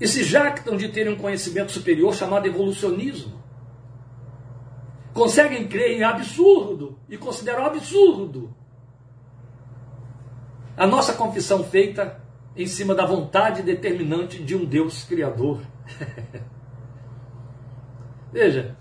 [0.00, 3.42] e se jactam de terem um conhecimento superior chamado evolucionismo.
[5.12, 8.54] Conseguem crer em absurdo e consideram absurdo
[10.76, 12.21] a nossa confissão feita
[12.56, 15.60] em cima da vontade determinante de um Deus Criador.
[18.32, 18.76] Veja,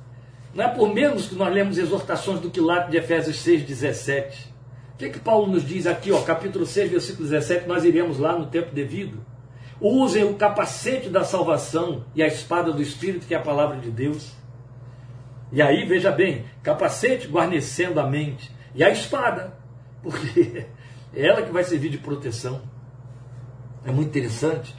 [0.53, 4.51] não é por menos que nós lemos exortações do quilate de Efésios 6,17.
[4.93, 8.19] O que, é que Paulo nos diz aqui, ó, capítulo 6, versículo 17, nós iremos
[8.19, 9.25] lá no tempo devido.
[9.79, 13.89] Usem o capacete da salvação e a espada do Espírito, que é a palavra de
[13.89, 14.31] Deus.
[15.51, 18.51] E aí, veja bem, capacete guarnecendo a mente.
[18.75, 19.57] E a espada,
[20.03, 20.67] porque
[21.15, 22.62] é ela que vai servir de proteção.
[23.85, 24.75] É muito interessante.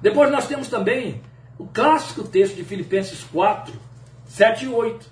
[0.00, 1.20] Depois nós temos também
[1.58, 3.74] o clássico texto de Filipenses 4,
[4.26, 5.10] 7 e 8.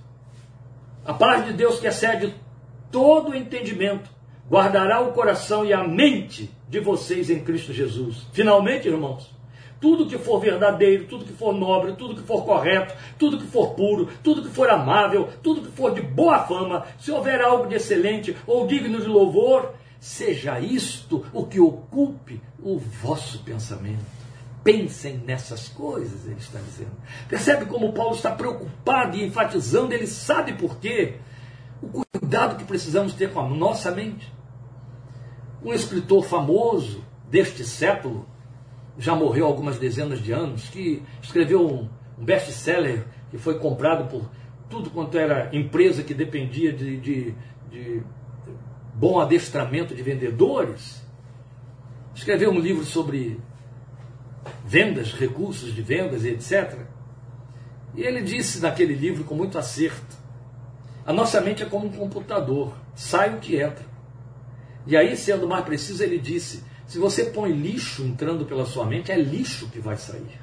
[1.05, 2.35] A paz de Deus que excede
[2.91, 4.09] todo o entendimento
[4.49, 8.27] guardará o coração e a mente de vocês em Cristo Jesus.
[8.33, 9.35] Finalmente, irmãos,
[9.81, 13.75] tudo que for verdadeiro, tudo que for nobre, tudo que for correto, tudo que for
[13.75, 17.75] puro, tudo que for amável, tudo que for de boa fama, se houver algo de
[17.75, 24.05] excelente ou digno de louvor, seja isto o que ocupe o vosso pensamento.
[24.63, 26.97] Pensem nessas coisas, ele está dizendo.
[27.29, 31.19] Percebe como Paulo está preocupado e enfatizando, ele sabe por quê.
[31.81, 34.33] O cuidado que precisamos ter com a nossa mente.
[35.63, 38.27] Um escritor famoso deste século,
[38.99, 44.29] já morreu algumas dezenas de anos, que escreveu um, um best-seller que foi comprado por
[44.69, 47.35] tudo quanto era empresa que dependia de, de,
[47.71, 48.03] de
[48.97, 51.05] bom adestramento de vendedores.
[52.15, 53.39] Escreveu um livro sobre
[54.65, 56.81] vendas, recursos de vendas e etc.
[57.95, 60.17] E ele disse naquele livro com muito acerto:
[61.05, 63.85] a nossa mente é como um computador, sai o que entra.
[64.87, 69.13] E aí, sendo mais preciso, ele disse: se você põe lixo entrando pela sua mente,
[69.13, 70.41] é lixo que vai sair.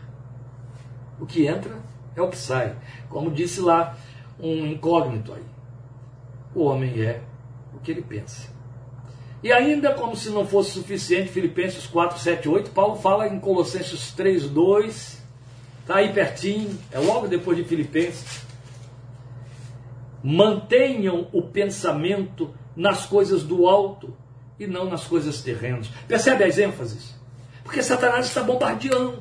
[1.19, 1.75] O que entra
[2.15, 2.75] é o que sai.
[3.09, 3.97] Como disse lá
[4.39, 5.43] um incógnito aí.
[6.53, 7.21] O homem é
[7.83, 8.51] que ele pensa.
[9.43, 14.11] E ainda, como se não fosse suficiente, Filipenses 4, 7, 8, Paulo fala em Colossenses
[14.13, 15.21] 3, 2,
[15.81, 18.41] está aí pertinho, é logo depois de Filipenses.
[20.23, 24.15] Mantenham o pensamento nas coisas do alto,
[24.59, 25.87] e não nas coisas terrenas.
[26.07, 27.15] Percebe as ênfases?
[27.63, 29.19] Porque Satanás está bombardeando.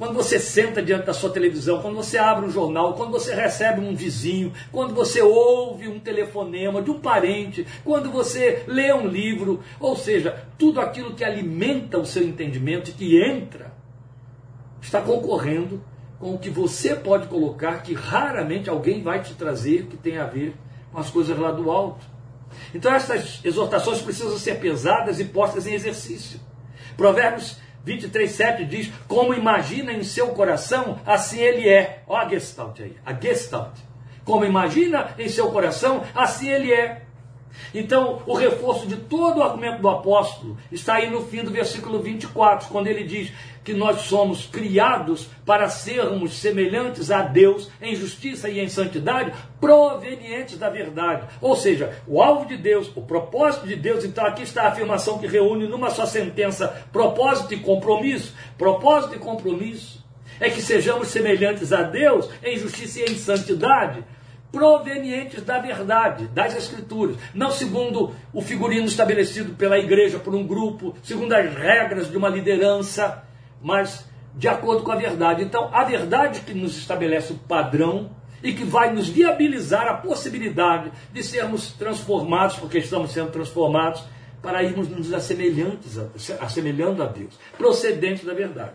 [0.00, 3.82] Quando você senta diante da sua televisão, quando você abre um jornal, quando você recebe
[3.82, 9.62] um vizinho, quando você ouve um telefonema de um parente, quando você lê um livro,
[9.78, 13.74] ou seja, tudo aquilo que alimenta o seu entendimento que entra,
[14.80, 15.84] está concorrendo
[16.18, 20.24] com o que você pode colocar, que raramente alguém vai te trazer que tem a
[20.24, 20.54] ver
[20.90, 22.06] com as coisas lá do alto.
[22.74, 26.40] Então essas exortações precisam ser pesadas e postas em exercício.
[26.96, 32.02] Provérbios 23, 7 diz: Como imagina em seu coração, assim ele é.
[32.06, 33.76] Olha a gestalt aí, a gestalt.
[34.24, 37.02] Como imagina em seu coração, assim ele é.
[37.74, 42.00] Então, o reforço de todo o argumento do apóstolo está aí no fim do versículo
[42.00, 48.48] 24, quando ele diz que nós somos criados para sermos semelhantes a Deus em justiça
[48.48, 51.26] e em santidade, provenientes da verdade.
[51.40, 55.18] Ou seja, o alvo de Deus, o propósito de Deus, então aqui está a afirmação
[55.18, 58.34] que reúne numa só sentença propósito e compromisso.
[58.56, 60.04] Propósito e compromisso
[60.38, 64.02] é que sejamos semelhantes a Deus em justiça e em santidade
[64.50, 70.94] provenientes da verdade, das Escrituras, não segundo o figurino estabelecido pela igreja por um grupo,
[71.02, 73.24] segundo as regras de uma liderança,
[73.62, 75.42] mas de acordo com a verdade.
[75.42, 78.10] Então, a verdade que nos estabelece o padrão
[78.42, 84.02] e que vai nos viabilizar a possibilidade de sermos transformados, porque estamos sendo transformados,
[84.42, 85.98] para irmos nos assemelhantes,
[86.40, 88.72] assemelhando a Deus, procedentes da verdade.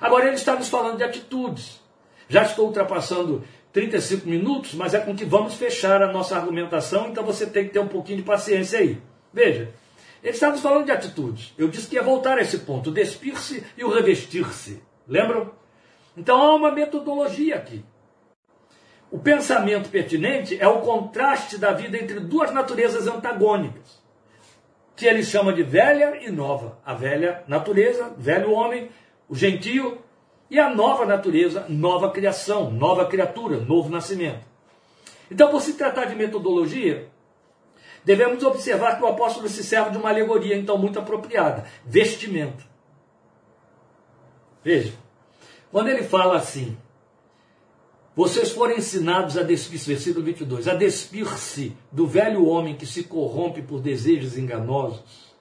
[0.00, 1.80] Agora ele está nos falando de atitudes.
[2.28, 7.24] Já estou ultrapassando 35 minutos, mas é com que vamos fechar a nossa argumentação, então
[7.24, 9.00] você tem que ter um pouquinho de paciência aí.
[9.32, 9.70] Veja,
[10.50, 11.52] nos falando de atitudes.
[11.58, 14.82] Eu disse que ia voltar a esse ponto, despir-se e o revestir-se.
[15.06, 15.52] Lembram?
[16.16, 17.84] Então há uma metodologia aqui.
[19.10, 24.02] O pensamento pertinente é o contraste da vida entre duas naturezas antagônicas,
[24.96, 26.78] que ele chama de velha e nova.
[26.84, 28.90] A velha natureza, velho homem,
[29.28, 29.98] o gentio,
[30.50, 34.46] e a nova natureza, nova criação, nova criatura, novo nascimento.
[35.30, 37.08] Então, por se tratar de metodologia,
[38.04, 42.64] devemos observar que o apóstolo se serve de uma alegoria, então, muito apropriada: vestimenta.
[44.62, 44.92] Veja,
[45.70, 46.76] quando ele fala assim,
[48.16, 53.60] vocês foram ensinados a despir-se, versículo 22, a despir-se do velho homem que se corrompe
[53.60, 55.34] por desejos enganosos.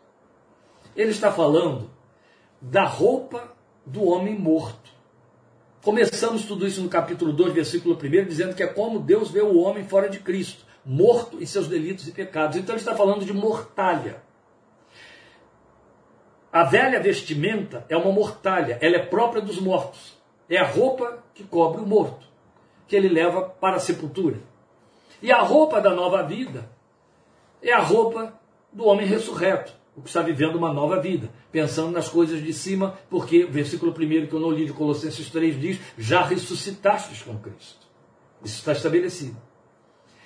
[0.95, 1.89] Ele está falando
[2.59, 3.53] da roupa
[3.85, 4.91] do homem morto.
[5.83, 9.57] Começamos tudo isso no capítulo 2, versículo 1, dizendo que é como Deus vê o
[9.57, 12.57] homem fora de Cristo, morto em seus delitos e pecados.
[12.57, 14.21] Então ele está falando de mortalha.
[16.51, 20.17] A velha vestimenta é uma mortalha, ela é própria dos mortos.
[20.49, 22.27] É a roupa que cobre o morto
[22.87, 24.37] que ele leva para a sepultura.
[25.21, 26.69] E a roupa da nova vida
[27.61, 28.39] é a roupa
[28.71, 32.97] do homem ressurreto, o que está vivendo uma nova vida, pensando nas coisas de cima,
[33.09, 37.37] porque o versículo 1 que eu não li de Colossenses 3 diz: já ressuscitastes com
[37.39, 37.87] Cristo.
[38.43, 39.37] Isso está estabelecido.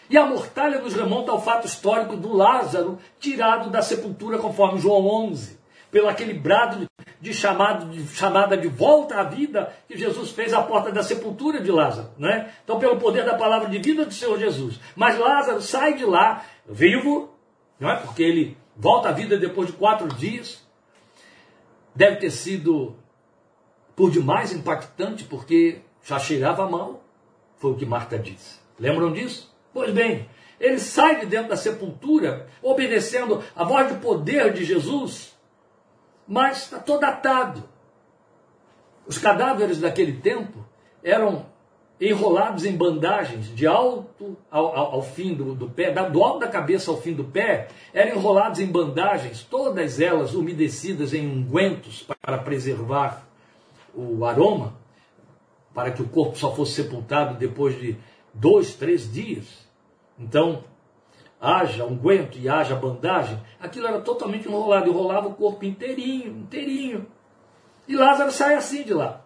[0.10, 5.05] E a mortalha nos remonta ao fato histórico do Lázaro tirado da sepultura, conforme João
[5.05, 5.58] 11
[5.91, 6.86] pelo aquele brado
[7.20, 11.62] de, chamado, de chamada de volta à vida que Jesus fez à porta da sepultura
[11.62, 12.10] de Lázaro.
[12.18, 12.53] Né?
[12.64, 14.80] Então, pelo poder da palavra de vida do Senhor Jesus.
[14.95, 17.34] Mas Lázaro sai de lá vivo,
[17.80, 17.95] não é?
[17.95, 20.66] porque ele volta à vida depois de quatro dias.
[21.95, 22.95] Deve ter sido
[23.95, 27.03] por demais impactante, porque já cheirava mal.
[27.55, 28.60] Foi o que Marta disse.
[28.80, 29.51] Lembram disso?
[29.78, 30.28] Pois bem,
[30.59, 35.38] ele sai de dentro da sepultura, obedecendo a voz de poder de Jesus,
[36.28, 37.63] mas está todo atado.
[39.05, 40.65] Os cadáveres daquele tempo
[41.03, 41.45] eram
[42.01, 46.47] enrolados em bandagens de alto ao, ao, ao fim do, do, pé, do alto da
[46.47, 52.39] cabeça ao fim do pé, eram enrolados em bandagens, todas elas umedecidas em ungüentos para
[52.39, 53.28] preservar
[53.93, 54.73] o aroma,
[55.71, 57.95] para que o corpo só fosse sepultado depois de
[58.34, 59.66] dois, três dias.
[60.18, 60.63] Então,
[61.39, 67.05] haja unguento e haja bandagem, aquilo era totalmente enrolado, enrolava o corpo inteirinho, inteirinho.
[67.88, 69.22] E Lázaro sai assim de lá.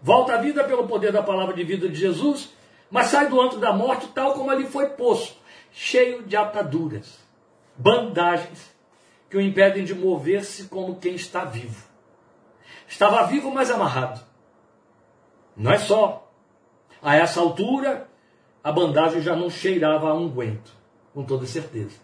[0.00, 2.52] Volta à vida pelo poder da palavra de vida de Jesus,
[2.90, 5.36] mas sai do antro da morte tal como ali foi posto,
[5.70, 7.18] cheio de ataduras,
[7.76, 8.70] bandagens
[9.28, 11.88] que o impedem de mover-se como quem está vivo.
[12.88, 14.20] Estava vivo, mas amarrado.
[15.56, 16.28] Não é só.
[17.00, 18.09] A essa altura,
[18.62, 20.72] a bandagem já não cheirava a unguento
[21.14, 21.96] com toda certeza.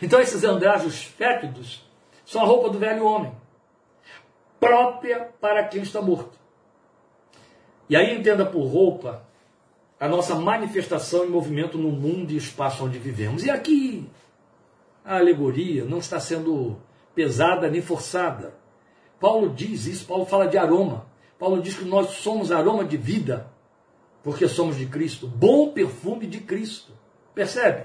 [0.00, 1.84] Então esses andrajos fétidos
[2.24, 3.32] são a roupa do velho homem,
[4.58, 6.38] própria para quem está morto.
[7.88, 9.24] E aí entenda por roupa
[9.98, 13.44] a nossa manifestação e movimento no mundo e espaço onde vivemos.
[13.44, 14.08] E aqui
[15.04, 16.78] a alegoria não está sendo
[17.14, 18.54] pesada nem forçada.
[19.18, 21.06] Paulo diz isso, Paulo fala de aroma.
[21.38, 23.50] Paulo diz que nós somos aroma de vida,
[24.22, 26.92] porque somos de Cristo, bom perfume de Cristo.
[27.34, 27.84] Percebe?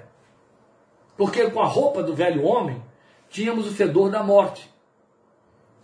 [1.17, 2.81] Porque com a roupa do velho homem
[3.29, 4.69] tínhamos o fedor da morte.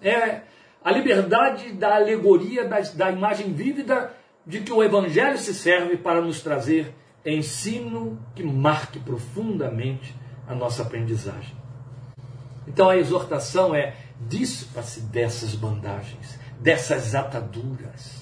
[0.01, 0.41] É
[0.83, 4.13] a liberdade da alegoria, da, da imagem vívida
[4.45, 6.93] de que o Evangelho se serve para nos trazer
[7.25, 10.15] ensino que marque profundamente
[10.47, 11.55] a nossa aprendizagem.
[12.67, 18.20] Então a exortação é: dispa-se dessas bandagens, dessas ataduras,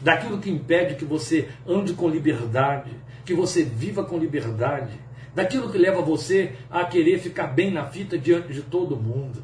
[0.00, 2.90] daquilo que impede que você ande com liberdade,
[3.24, 8.18] que você viva com liberdade daquilo que leva você a querer ficar bem na fita
[8.18, 9.42] diante de todo mundo.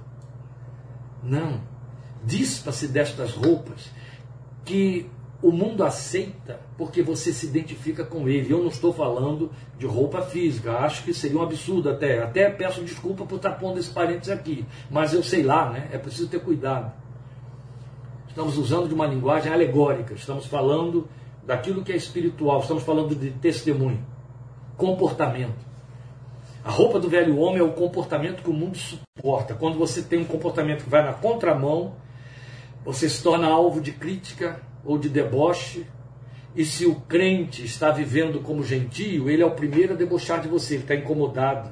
[1.22, 1.60] Não.
[2.24, 3.90] Dispa-se destas roupas
[4.64, 5.08] que
[5.42, 8.52] o mundo aceita porque você se identifica com ele.
[8.52, 12.22] Eu não estou falando de roupa física, acho que seria um absurdo até.
[12.22, 15.88] Até peço desculpa por estar pondo esse parênteses aqui, mas eu sei lá, né?
[15.92, 16.92] É preciso ter cuidado.
[18.36, 21.08] Estamos usando de uma linguagem alegórica, estamos falando
[21.42, 24.04] daquilo que é espiritual, estamos falando de testemunho,
[24.76, 25.64] comportamento.
[26.62, 29.54] A roupa do velho homem é o comportamento que o mundo suporta.
[29.54, 31.94] Quando você tem um comportamento que vai na contramão,
[32.84, 35.86] você se torna alvo de crítica ou de deboche.
[36.54, 40.48] E se o crente está vivendo como gentio, ele é o primeiro a debochar de
[40.48, 41.70] você, ele está incomodado.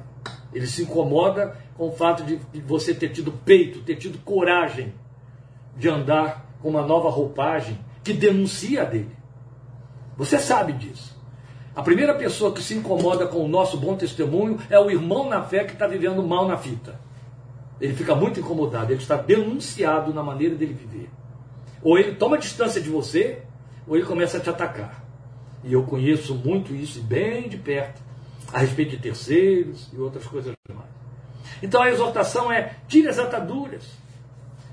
[0.51, 4.95] Ele se incomoda com o fato de você ter tido peito, ter tido coragem
[5.77, 9.15] de andar com uma nova roupagem que denuncia dele.
[10.17, 11.15] Você sabe disso.
[11.75, 15.43] A primeira pessoa que se incomoda com o nosso bom testemunho é o irmão na
[15.43, 16.99] fé que está vivendo mal na fita.
[17.79, 21.07] Ele fica muito incomodado, ele está denunciado na maneira dele viver.
[21.83, 23.43] Ou ele toma distância de você,
[23.87, 25.05] ou ele começa a te atacar.
[25.63, 28.01] E eu conheço muito isso bem de perto,
[28.51, 30.89] a respeito de terceiros e outras coisas mais.
[31.61, 34.03] Então a exortação é: tire as ataduras.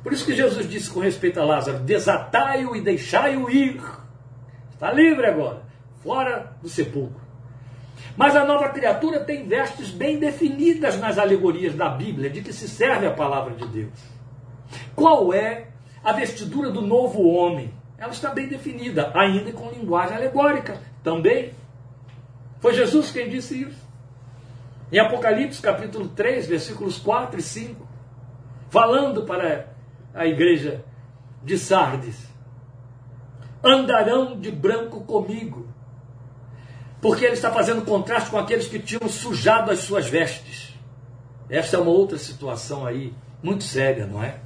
[0.02, 3.80] Por isso que Jesus disse com respeito a Lázaro: desatai-o e deixai-o ir.
[4.72, 5.62] Está livre agora
[6.02, 7.20] fora do sepulcro.
[8.16, 12.68] Mas a nova criatura tem vestes bem definidas nas alegorias da Bíblia, de que se
[12.68, 13.92] serve a palavra de Deus.
[14.94, 15.68] Qual é
[16.02, 17.72] a vestidura do novo homem?
[17.96, 21.52] Ela está bem definida, ainda com linguagem alegórica também.
[22.60, 23.82] Foi Jesus quem disse isso.
[24.90, 27.88] Em Apocalipse capítulo 3, versículos 4 e 5,
[28.68, 29.71] falando para
[30.14, 30.84] a igreja
[31.42, 32.28] de Sardes:
[33.62, 35.68] Andarão de branco comigo,
[37.00, 40.72] porque ele está fazendo contraste com aqueles que tinham sujado as suas vestes.
[41.48, 44.40] Essa é uma outra situação aí, muito séria, não é?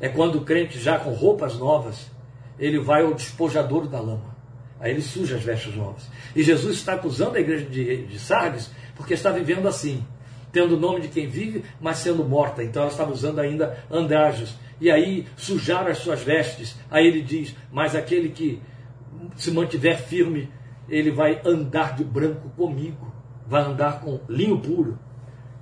[0.00, 2.10] É quando o crente, já com roupas novas,
[2.58, 4.36] ele vai ao despojador da lama.
[4.78, 6.08] Aí ele suja as vestes novas.
[6.34, 10.04] E Jesus está acusando a igreja de, de Sardes porque está vivendo assim,
[10.52, 12.62] tendo o nome de quem vive, mas sendo morta.
[12.62, 14.54] Então ela estava usando ainda andrajos.
[14.80, 16.76] E aí sujaram as suas vestes.
[16.90, 18.62] Aí ele diz: Mas aquele que
[19.36, 20.50] se mantiver firme,
[20.88, 23.12] ele vai andar de branco comigo,
[23.46, 24.98] vai andar com linho puro.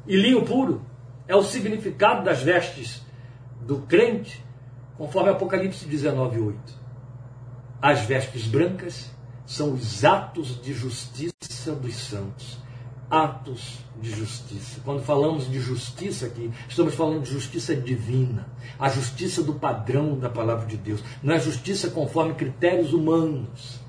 [0.07, 0.85] E linho puro
[1.27, 3.03] é o significado das vestes
[3.61, 4.45] do crente,
[4.97, 6.85] conforme Apocalipse 19, 8.
[7.81, 9.11] As vestes brancas
[9.47, 12.64] são os atos de justiça dos santos.
[13.15, 14.81] Atos de justiça.
[14.85, 18.49] Quando falamos de justiça aqui, estamos falando de justiça divina,
[18.79, 23.81] a justiça do padrão da palavra de Deus, não é justiça conforme critérios humanos.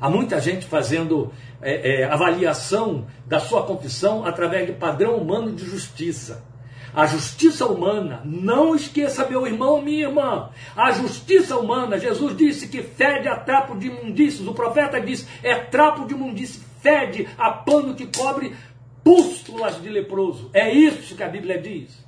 [0.00, 1.30] Há muita gente fazendo
[1.60, 6.42] é, é, avaliação da sua confissão através de padrão humano de justiça.
[6.94, 12.82] A justiça humana, não esqueça, meu irmão, minha irmã, a justiça humana, Jesus disse que
[12.82, 17.94] fede a trapo de imundícios, o profeta disse, é trapo de imundície, fede a pano
[17.94, 18.54] que cobre
[19.02, 20.50] pústulas de leproso.
[20.52, 22.04] É isso que a Bíblia diz.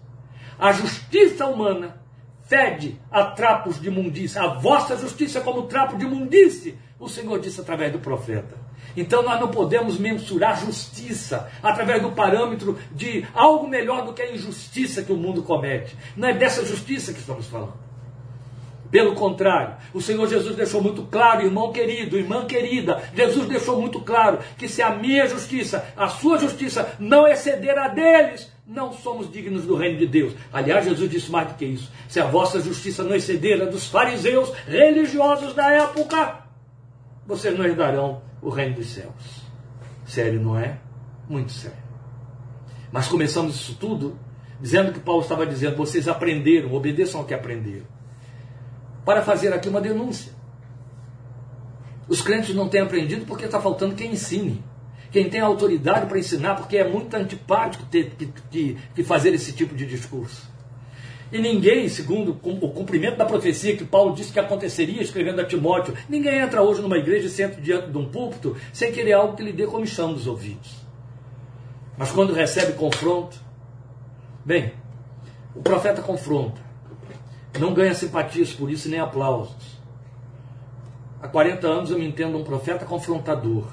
[0.59, 2.01] A justiça humana
[2.45, 7.61] fede a trapos de imundície, a vossa justiça como trapo de imundície, o Senhor disse
[7.61, 8.57] através do profeta.
[8.97, 14.33] Então nós não podemos mensurar justiça através do parâmetro de algo melhor do que a
[14.33, 15.97] injustiça que o mundo comete.
[16.17, 17.92] Não é dessa justiça que estamos falando.
[18.93, 23.99] Pelo contrário, o Senhor Jesus deixou muito claro, irmão querido, irmã querida, Jesus deixou muito
[24.01, 29.33] claro que se a minha justiça, a sua justiça não exceder a deles, não somos
[29.33, 30.35] dignos do reino de Deus.
[30.53, 33.87] Aliás, Jesus disse mais do que isso: se a vossa justiça não exceder a dos
[33.87, 36.45] fariseus religiosos da época,
[37.27, 39.43] vocês não herdarão o reino dos céus.
[40.05, 40.77] Sério, não é?
[41.27, 41.79] Muito sério.
[42.93, 44.19] Mas começamos isso tudo
[44.61, 48.02] dizendo que Paulo estava dizendo: vocês aprenderam, obedeçam ao que aprenderam.
[49.05, 50.33] Para fazer aqui uma denúncia.
[52.09, 54.63] Os crentes não têm aprendido porque está faltando quem ensine.
[55.11, 59.53] Quem tem autoridade para ensinar, porque é muito antipático ter que, que, que fazer esse
[59.53, 60.51] tipo de discurso.
[61.33, 65.95] E ninguém, segundo o cumprimento da profecia que Paulo disse que aconteceria, escrevendo a Timóteo,
[66.07, 69.43] ninguém entra hoje numa igreja e senta diante de um púlpito sem querer algo que
[69.43, 70.83] lhe dê comichão nos ouvidos.
[71.97, 73.41] Mas quando recebe confronto,
[74.45, 74.75] bem,
[75.55, 76.61] o profeta confronta,
[77.59, 79.81] não ganha simpatias por isso nem aplausos.
[81.21, 83.67] Há 40 anos eu me entendo um profeta confrontador.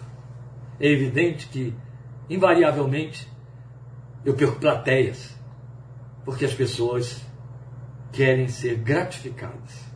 [0.79, 1.73] É evidente que,
[2.29, 3.27] invariavelmente,
[4.23, 5.35] eu perco plateias,
[6.23, 7.21] porque as pessoas
[8.11, 9.89] querem ser gratificadas.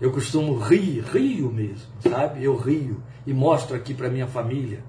[0.00, 2.44] Eu costumo rir, rio mesmo, sabe?
[2.44, 4.82] Eu rio e mostro aqui para minha família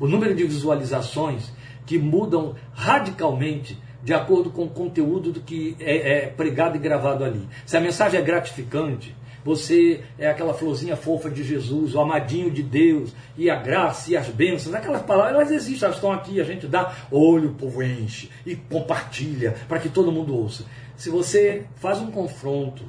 [0.00, 1.52] o número de visualizações
[1.84, 7.24] que mudam radicalmente de acordo com o conteúdo do que é, é pregado e gravado
[7.24, 7.48] ali.
[7.66, 12.62] Se a mensagem é gratificante, você é aquela florzinha fofa de Jesus, o amadinho de
[12.62, 16.44] Deus, e a graça e as bênçãos, aquelas palavras, elas existem, elas estão aqui, a
[16.44, 20.64] gente dá olho, o povo enche e compartilha para que todo mundo ouça
[21.00, 22.84] se você faz um confronto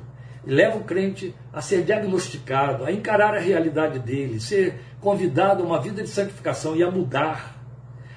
[0.46, 5.66] e leva o crente a ser diagnosticado, a encarar a realidade dele, ser convidado a
[5.66, 7.56] uma vida de santificação e a mudar,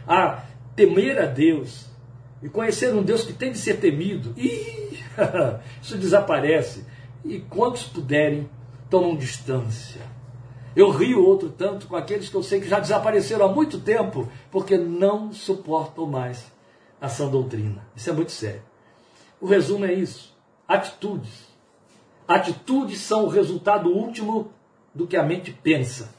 [0.05, 0.43] a
[0.75, 1.89] temer a Deus
[2.45, 4.99] e conhecer um Deus que tem de ser temido, e
[5.81, 6.85] isso desaparece.
[7.25, 8.51] E quantos puderem,
[8.91, 10.03] tomam distância.
[10.77, 14.29] Eu rio outro tanto com aqueles que eu sei que já desapareceram há muito tempo,
[14.51, 16.53] porque não suportam mais
[17.01, 17.83] a sã doutrina.
[17.97, 18.63] Isso é muito sério.
[19.41, 20.37] O resumo é isso:
[20.69, 21.49] atitudes.
[22.29, 24.53] Atitudes são o resultado último
[24.95, 26.15] do que a mente pensa.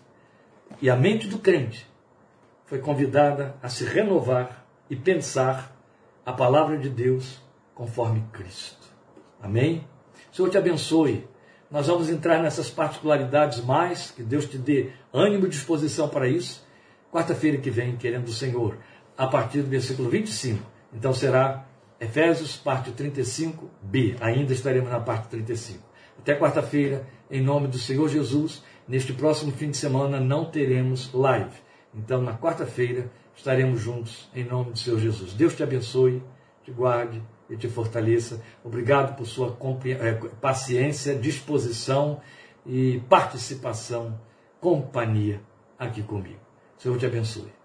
[0.82, 1.86] E a mente do crente
[2.66, 5.75] foi convidada a se renovar e pensar
[6.26, 7.40] a palavra de Deus
[7.76, 8.88] conforme Cristo.
[9.42, 9.88] Amém?
[10.32, 11.28] O Senhor te abençoe.
[11.70, 16.66] Nós vamos entrar nessas particularidades mais, que Deus te dê ânimo e disposição para isso.
[17.12, 18.78] Quarta-feira que vem, querendo o Senhor,
[19.18, 20.64] a partir do versículo 25.
[20.94, 21.66] Então será
[22.00, 24.18] Efésios, parte 35b.
[24.20, 25.84] Ainda estaremos na parte 35.
[26.20, 28.64] Até quarta-feira, em nome do Senhor Jesus.
[28.88, 31.56] Neste próximo fim de semana não teremos live.
[31.94, 35.34] Então, na quarta-feira, estaremos juntos em nome do Senhor Jesus.
[35.34, 36.24] Deus te abençoe,
[36.64, 38.42] te guarde e te fortaleça.
[38.64, 42.22] Obrigado por sua eh, paciência, disposição
[42.66, 44.20] e participação,
[44.60, 45.42] companhia
[45.78, 46.40] aqui comigo.
[46.78, 47.65] Senhor te abençoe.